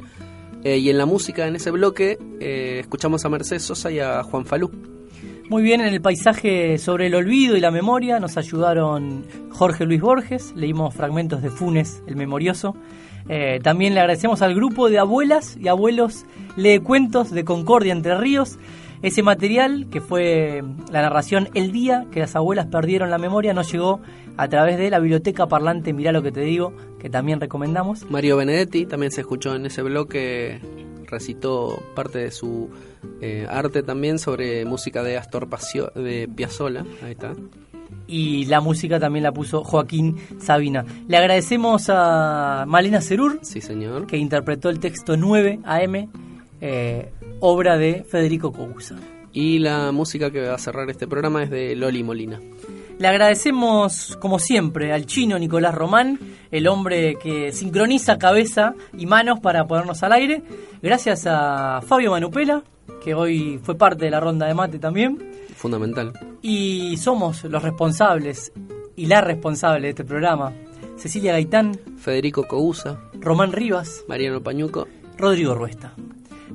Eh, 0.64 0.78
y 0.78 0.90
en 0.90 0.98
la 0.98 1.06
música, 1.06 1.48
en 1.48 1.56
ese 1.56 1.72
bloque, 1.72 2.18
eh, 2.40 2.78
escuchamos 2.80 3.26
a 3.26 3.30
Mercedes 3.30 3.64
Sosa 3.64 3.92
y 3.92 4.00
a 4.00 4.24
Juan 4.24 4.46
Falú. 4.46 4.93
Muy 5.50 5.62
bien, 5.62 5.82
en 5.82 5.94
el 5.94 6.02
paisaje 6.02 6.78
sobre 6.78 7.08
el 7.08 7.16
olvido 7.16 7.58
y 7.58 7.60
la 7.60 7.70
memoria 7.70 8.20
nos 8.20 8.38
ayudaron 8.38 9.26
Jorge 9.50 9.86
Luis 9.86 10.00
Borges, 10.00 10.54
leímos 10.56 10.96
fragmentos 10.96 11.42
de 11.42 11.50
Funes, 11.50 12.02
el 12.08 12.16
memorioso. 12.16 12.76
Eh, 13.28 13.60
también 13.62 13.94
le 13.94 14.00
agradecemos 14.00 14.42
al 14.42 14.56
grupo 14.56 14.90
de 14.90 15.00
abuelas 15.00 15.58
y 15.58 15.68
abuelos 15.68 16.26
Lee 16.56 16.80
Cuentos 16.80 17.32
de 17.32 17.44
Concordia 17.44 17.92
Entre 17.92 18.18
Ríos. 18.18 18.58
Ese 19.02 19.22
material, 19.22 19.88
que 19.92 20.00
fue 20.00 20.64
la 20.90 21.02
narración 21.02 21.50
El 21.54 21.74
día 21.74 22.06
que 22.10 22.22
las 22.22 22.38
abuelas 22.38 22.68
perdieron 22.68 23.10
la 23.10 23.18
memoria, 23.18 23.54
nos 23.54 23.70
llegó 23.70 24.00
a 24.38 24.48
través 24.48 24.78
de 24.78 24.90
la 24.90 25.00
biblioteca 25.00 25.48
parlante 25.48 25.92
Mirá 25.92 26.14
lo 26.14 26.24
que 26.24 26.32
te 26.32 26.42
digo, 26.42 26.74
que 27.00 27.10
también 27.10 27.42
recomendamos. 27.42 28.10
Mario 28.10 28.38
Benedetti 28.38 28.86
también 28.86 29.12
se 29.12 29.22
escuchó 29.22 29.56
en 29.56 29.66
ese 29.66 29.82
bloque, 29.82 30.62
recitó 31.06 31.84
parte 31.96 32.20
de 32.20 32.32
su 32.32 32.70
eh, 33.22 33.48
arte 33.50 33.84
también 33.84 34.20
sobre 34.20 34.66
música 34.66 35.04
de 35.04 35.18
Astor 35.18 35.50
Pasio, 35.50 35.92
de 35.96 36.28
Piazzolla, 36.34 36.86
ahí 37.04 37.12
está. 37.12 37.34
Y 38.08 38.46
la 38.46 38.60
música 38.60 39.00
también 39.00 39.24
la 39.24 39.32
puso 39.32 39.64
Joaquín 39.64 40.18
Sabina. 40.40 40.86
Le 41.08 41.18
agradecemos 41.18 41.86
a 41.90 42.66
Malena 42.68 43.02
Cerur, 43.02 43.40
sí, 43.42 43.62
señor. 43.62 44.08
que 44.08 44.18
interpretó 44.18 44.70
el 44.70 44.80
texto 44.80 45.16
9 45.16 45.60
AM, 45.64 46.10
eh, 46.60 47.12
obra 47.40 47.78
de 47.78 48.04
Federico 48.04 48.52
Cousa. 48.52 48.96
Y 49.32 49.60
la 49.60 49.92
música 49.92 50.32
que 50.32 50.48
va 50.48 50.56
a 50.56 50.60
cerrar 50.60 50.90
este 50.90 51.08
programa 51.08 51.44
es 51.44 51.50
de 51.50 51.76
Loli 51.76 52.04
Molina. 52.04 52.40
Le 53.00 53.08
agradecemos, 53.08 54.18
como 54.22 54.38
siempre, 54.38 54.94
al 54.94 55.06
chino 55.06 55.40
Nicolás 55.40 55.74
Román, 55.74 56.20
el 56.52 56.68
hombre 56.68 57.16
que 57.16 57.52
sincroniza 57.52 58.20
cabeza 58.20 58.76
y 58.98 59.08
manos 59.08 59.40
para 59.40 59.66
ponernos 59.66 60.04
al 60.04 60.14
aire. 60.14 60.44
Gracias 60.82 61.26
a 61.26 61.82
Fabio 61.82 62.12
Manupela, 62.12 62.64
que 63.04 63.14
hoy 63.14 63.60
fue 63.62 63.76
parte 63.76 64.06
de 64.06 64.12
la 64.12 64.20
ronda 64.20 64.48
de 64.48 64.54
mate 64.54 64.80
también. 64.80 65.20
Fundamental. 65.56 66.14
Y 66.42 66.98
somos 66.98 67.44
los 67.44 67.62
responsables 67.62 68.52
y 68.96 69.06
la 69.08 69.22
responsable 69.22 69.88
de 69.88 69.90
este 69.90 70.04
programa. 70.04 70.54
Cecilia 70.96 71.34
Gaitán, 71.34 71.78
Federico 71.98 72.48
Cousa, 72.48 73.02
Román 73.20 73.52
Rivas, 73.52 74.04
Mariano 74.08 74.42
Pañuco, 74.42 74.88
Rodrigo 75.18 75.56
Ruesta. 75.56 75.94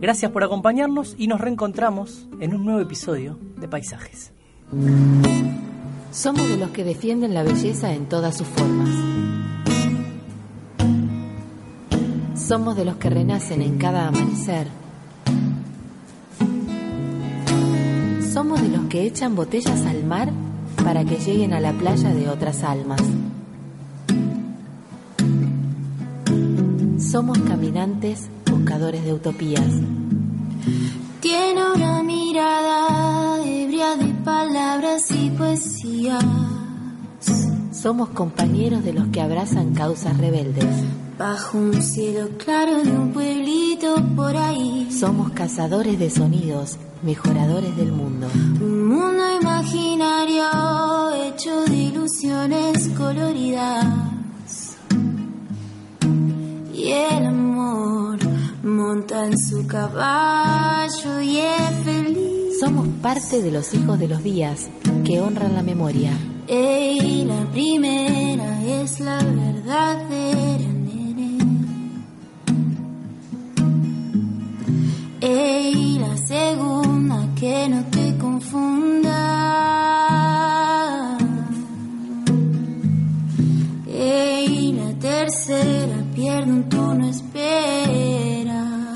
Gracias 0.01 0.31
por 0.31 0.45
acompañarnos 0.45 1.15
y 1.19 1.27
nos 1.27 1.41
reencontramos 1.41 2.29
en 2.41 2.55
un 2.55 2.65
nuevo 2.65 2.81
episodio 2.81 3.39
de 3.57 3.67
Paisajes. 3.69 4.33
Somos 6.13 6.49
de 6.49 6.57
los 6.57 6.71
que 6.71 6.85
defienden 6.85 7.35
la 7.35 7.43
belleza 7.43 7.93
en 7.93 8.07
todas 8.07 8.37
sus 8.37 8.47
formas. 8.47 8.89
Somos 12.37 12.77
de 12.77 12.85
los 12.85 12.97
que 12.97 13.11
renacen 13.11 13.61
en 13.61 13.77
cada 13.77 14.09
amanecer. 14.09 14.69
Somos 18.39 18.63
de 18.63 18.69
los 18.69 18.85
que 18.85 19.03
echan 19.03 19.35
botellas 19.35 19.85
al 19.85 20.05
mar 20.05 20.31
para 20.85 21.05
que 21.05 21.17
lleguen 21.17 21.53
a 21.55 21.59
la 21.59 21.73
playa 21.73 22.15
de 22.15 22.29
otras 22.29 22.63
almas. 22.63 23.03
Somos 27.01 27.37
caminantes 27.41 28.29
buscadores 28.49 29.05
de 29.05 29.13
utopías. 29.13 29.67
Tiene 31.21 31.63
una 31.75 32.05
mirada 32.05 33.45
ebria 33.45 33.97
de 33.97 34.15
palabras 34.23 35.11
y 35.11 35.31
poesías. 35.31 36.25
Somos 37.73 38.11
compañeros 38.11 38.85
de 38.85 38.93
los 38.93 39.09
que 39.09 39.21
abrazan 39.21 39.75
causas 39.75 40.17
rebeldes. 40.17 40.65
Bajo 41.19 41.59
un 41.59 41.83
cielo 41.83 42.29
claro 42.39 42.83
de 42.85 42.93
un 42.93 43.13
pueblito 43.13 43.97
por 44.15 44.37
ahí. 44.37 44.89
Somos 44.93 45.33
cazadores 45.33 45.99
de 45.99 46.11
sonidos, 46.11 46.77
mejoradores 47.03 47.77
del 47.77 47.91
mundo. 47.91 48.29
Un 48.61 48.87
mundo 48.87 49.25
imaginario 49.41 50.45
hecho 51.27 51.65
de 51.65 51.77
ilusiones 51.77 52.89
coloridas. 52.97 53.85
Y 56.73 56.93
el 56.93 57.27
amor 57.27 58.19
monta 58.63 59.27
en 59.27 59.37
su 59.37 59.67
caballo 59.67 61.21
y 61.21 61.39
es 61.39 61.85
feliz. 61.85 62.61
Somos 62.61 62.87
parte 63.03 63.43
de 63.43 63.51
los 63.51 63.75
hijos 63.75 63.99
de 63.99 64.07
los 64.07 64.23
días 64.23 64.69
que 65.05 65.21
honran 65.21 65.55
la 65.55 65.63
memoria. 65.65 66.13
Ey, 66.47 67.25
la 67.25 67.45
primera 67.51 68.65
es 68.65 69.01
la 69.01 69.19
verdadera, 69.19 70.68
Ey, 75.51 75.99
la 75.99 76.15
segunda 76.17 77.27
que 77.35 77.69
no 77.71 77.83
te 77.85 78.17
confunda. 78.19 79.19
Ey, 83.87 84.73
la 84.73 84.93
tercera 84.99 85.97
pierde 86.15 86.53
un 86.53 86.69
turno, 86.69 87.07
espera. 87.09 88.93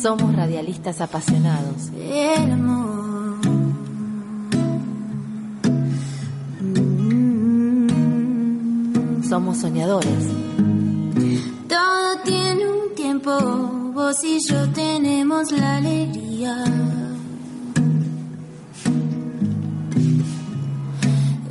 Somos 0.00 0.34
radialistas 0.34 1.02
apasionados. 1.02 1.90
El 1.94 2.52
amor. 2.52 3.40
Somos 9.28 9.58
soñadores. 9.58 10.24
Todo 11.68 12.16
tiene 12.24 12.64
un 12.66 12.94
tiempo, 12.96 13.30
vos 14.00 14.24
y 14.24 14.38
yo 14.48 14.60
tenemos 14.72 15.52
la 15.52 15.76
alegría 15.76 16.54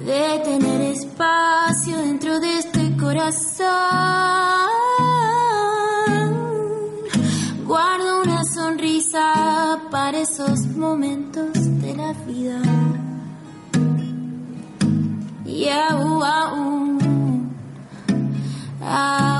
de 0.09 0.39
tener 0.43 0.81
espacio 0.97 1.97
dentro 1.97 2.39
de 2.39 2.57
este 2.57 2.97
corazón. 2.97 3.67
Guardo 7.67 8.21
una 8.23 8.43
sonrisa 8.45 9.25
para 9.91 10.17
esos 10.17 10.59
momentos 10.85 11.53
de 11.83 11.95
la 12.01 12.13
vida. 12.27 12.61
Y 15.45 15.69
aún, 15.69 16.23
aún, 16.23 17.51
aún 18.81 19.38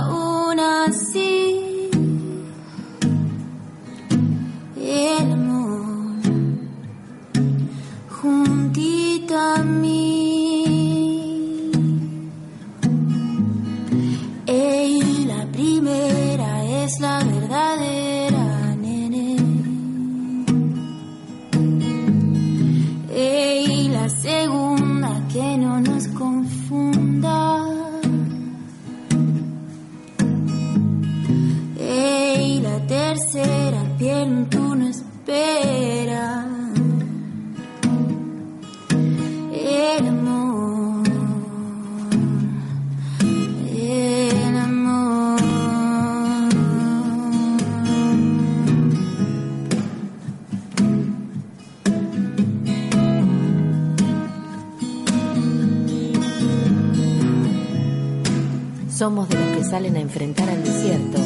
Somos 58.99 59.29
de 59.29 59.39
los 59.39 59.55
que 59.55 59.63
salen 59.63 59.95
a 59.95 60.01
enfrentar 60.01 60.49
al 60.49 60.61
desierto 60.61 61.19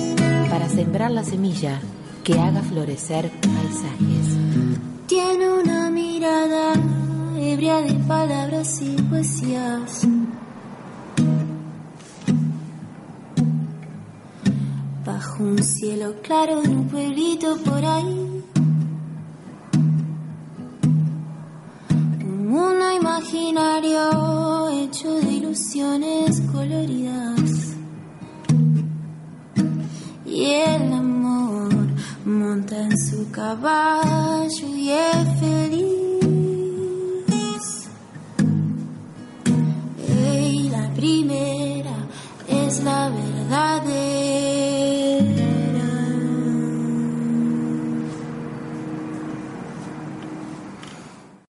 para 0.47 0.69
sembrar 0.69 1.09
la 1.09 1.23
semilla 1.23 1.81
que 2.23 2.39
haga 2.39 2.61
florecer 2.61 3.31
paisajes. 3.31 4.37
Tiene 5.07 5.49
una 5.49 5.89
mirada 5.89 6.73
ebria 7.35 7.81
de 7.81 7.95
palabras 7.95 8.79
y 8.79 8.91
poesías. 9.01 10.07
Bajo 15.03 15.43
un 15.43 15.63
cielo 15.63 16.13
claro 16.21 16.61
de 16.61 16.69
un 16.69 16.87
pueblito 16.89 17.57
por 17.63 17.83
ahí. 17.83 18.32
Amor 33.37 34.32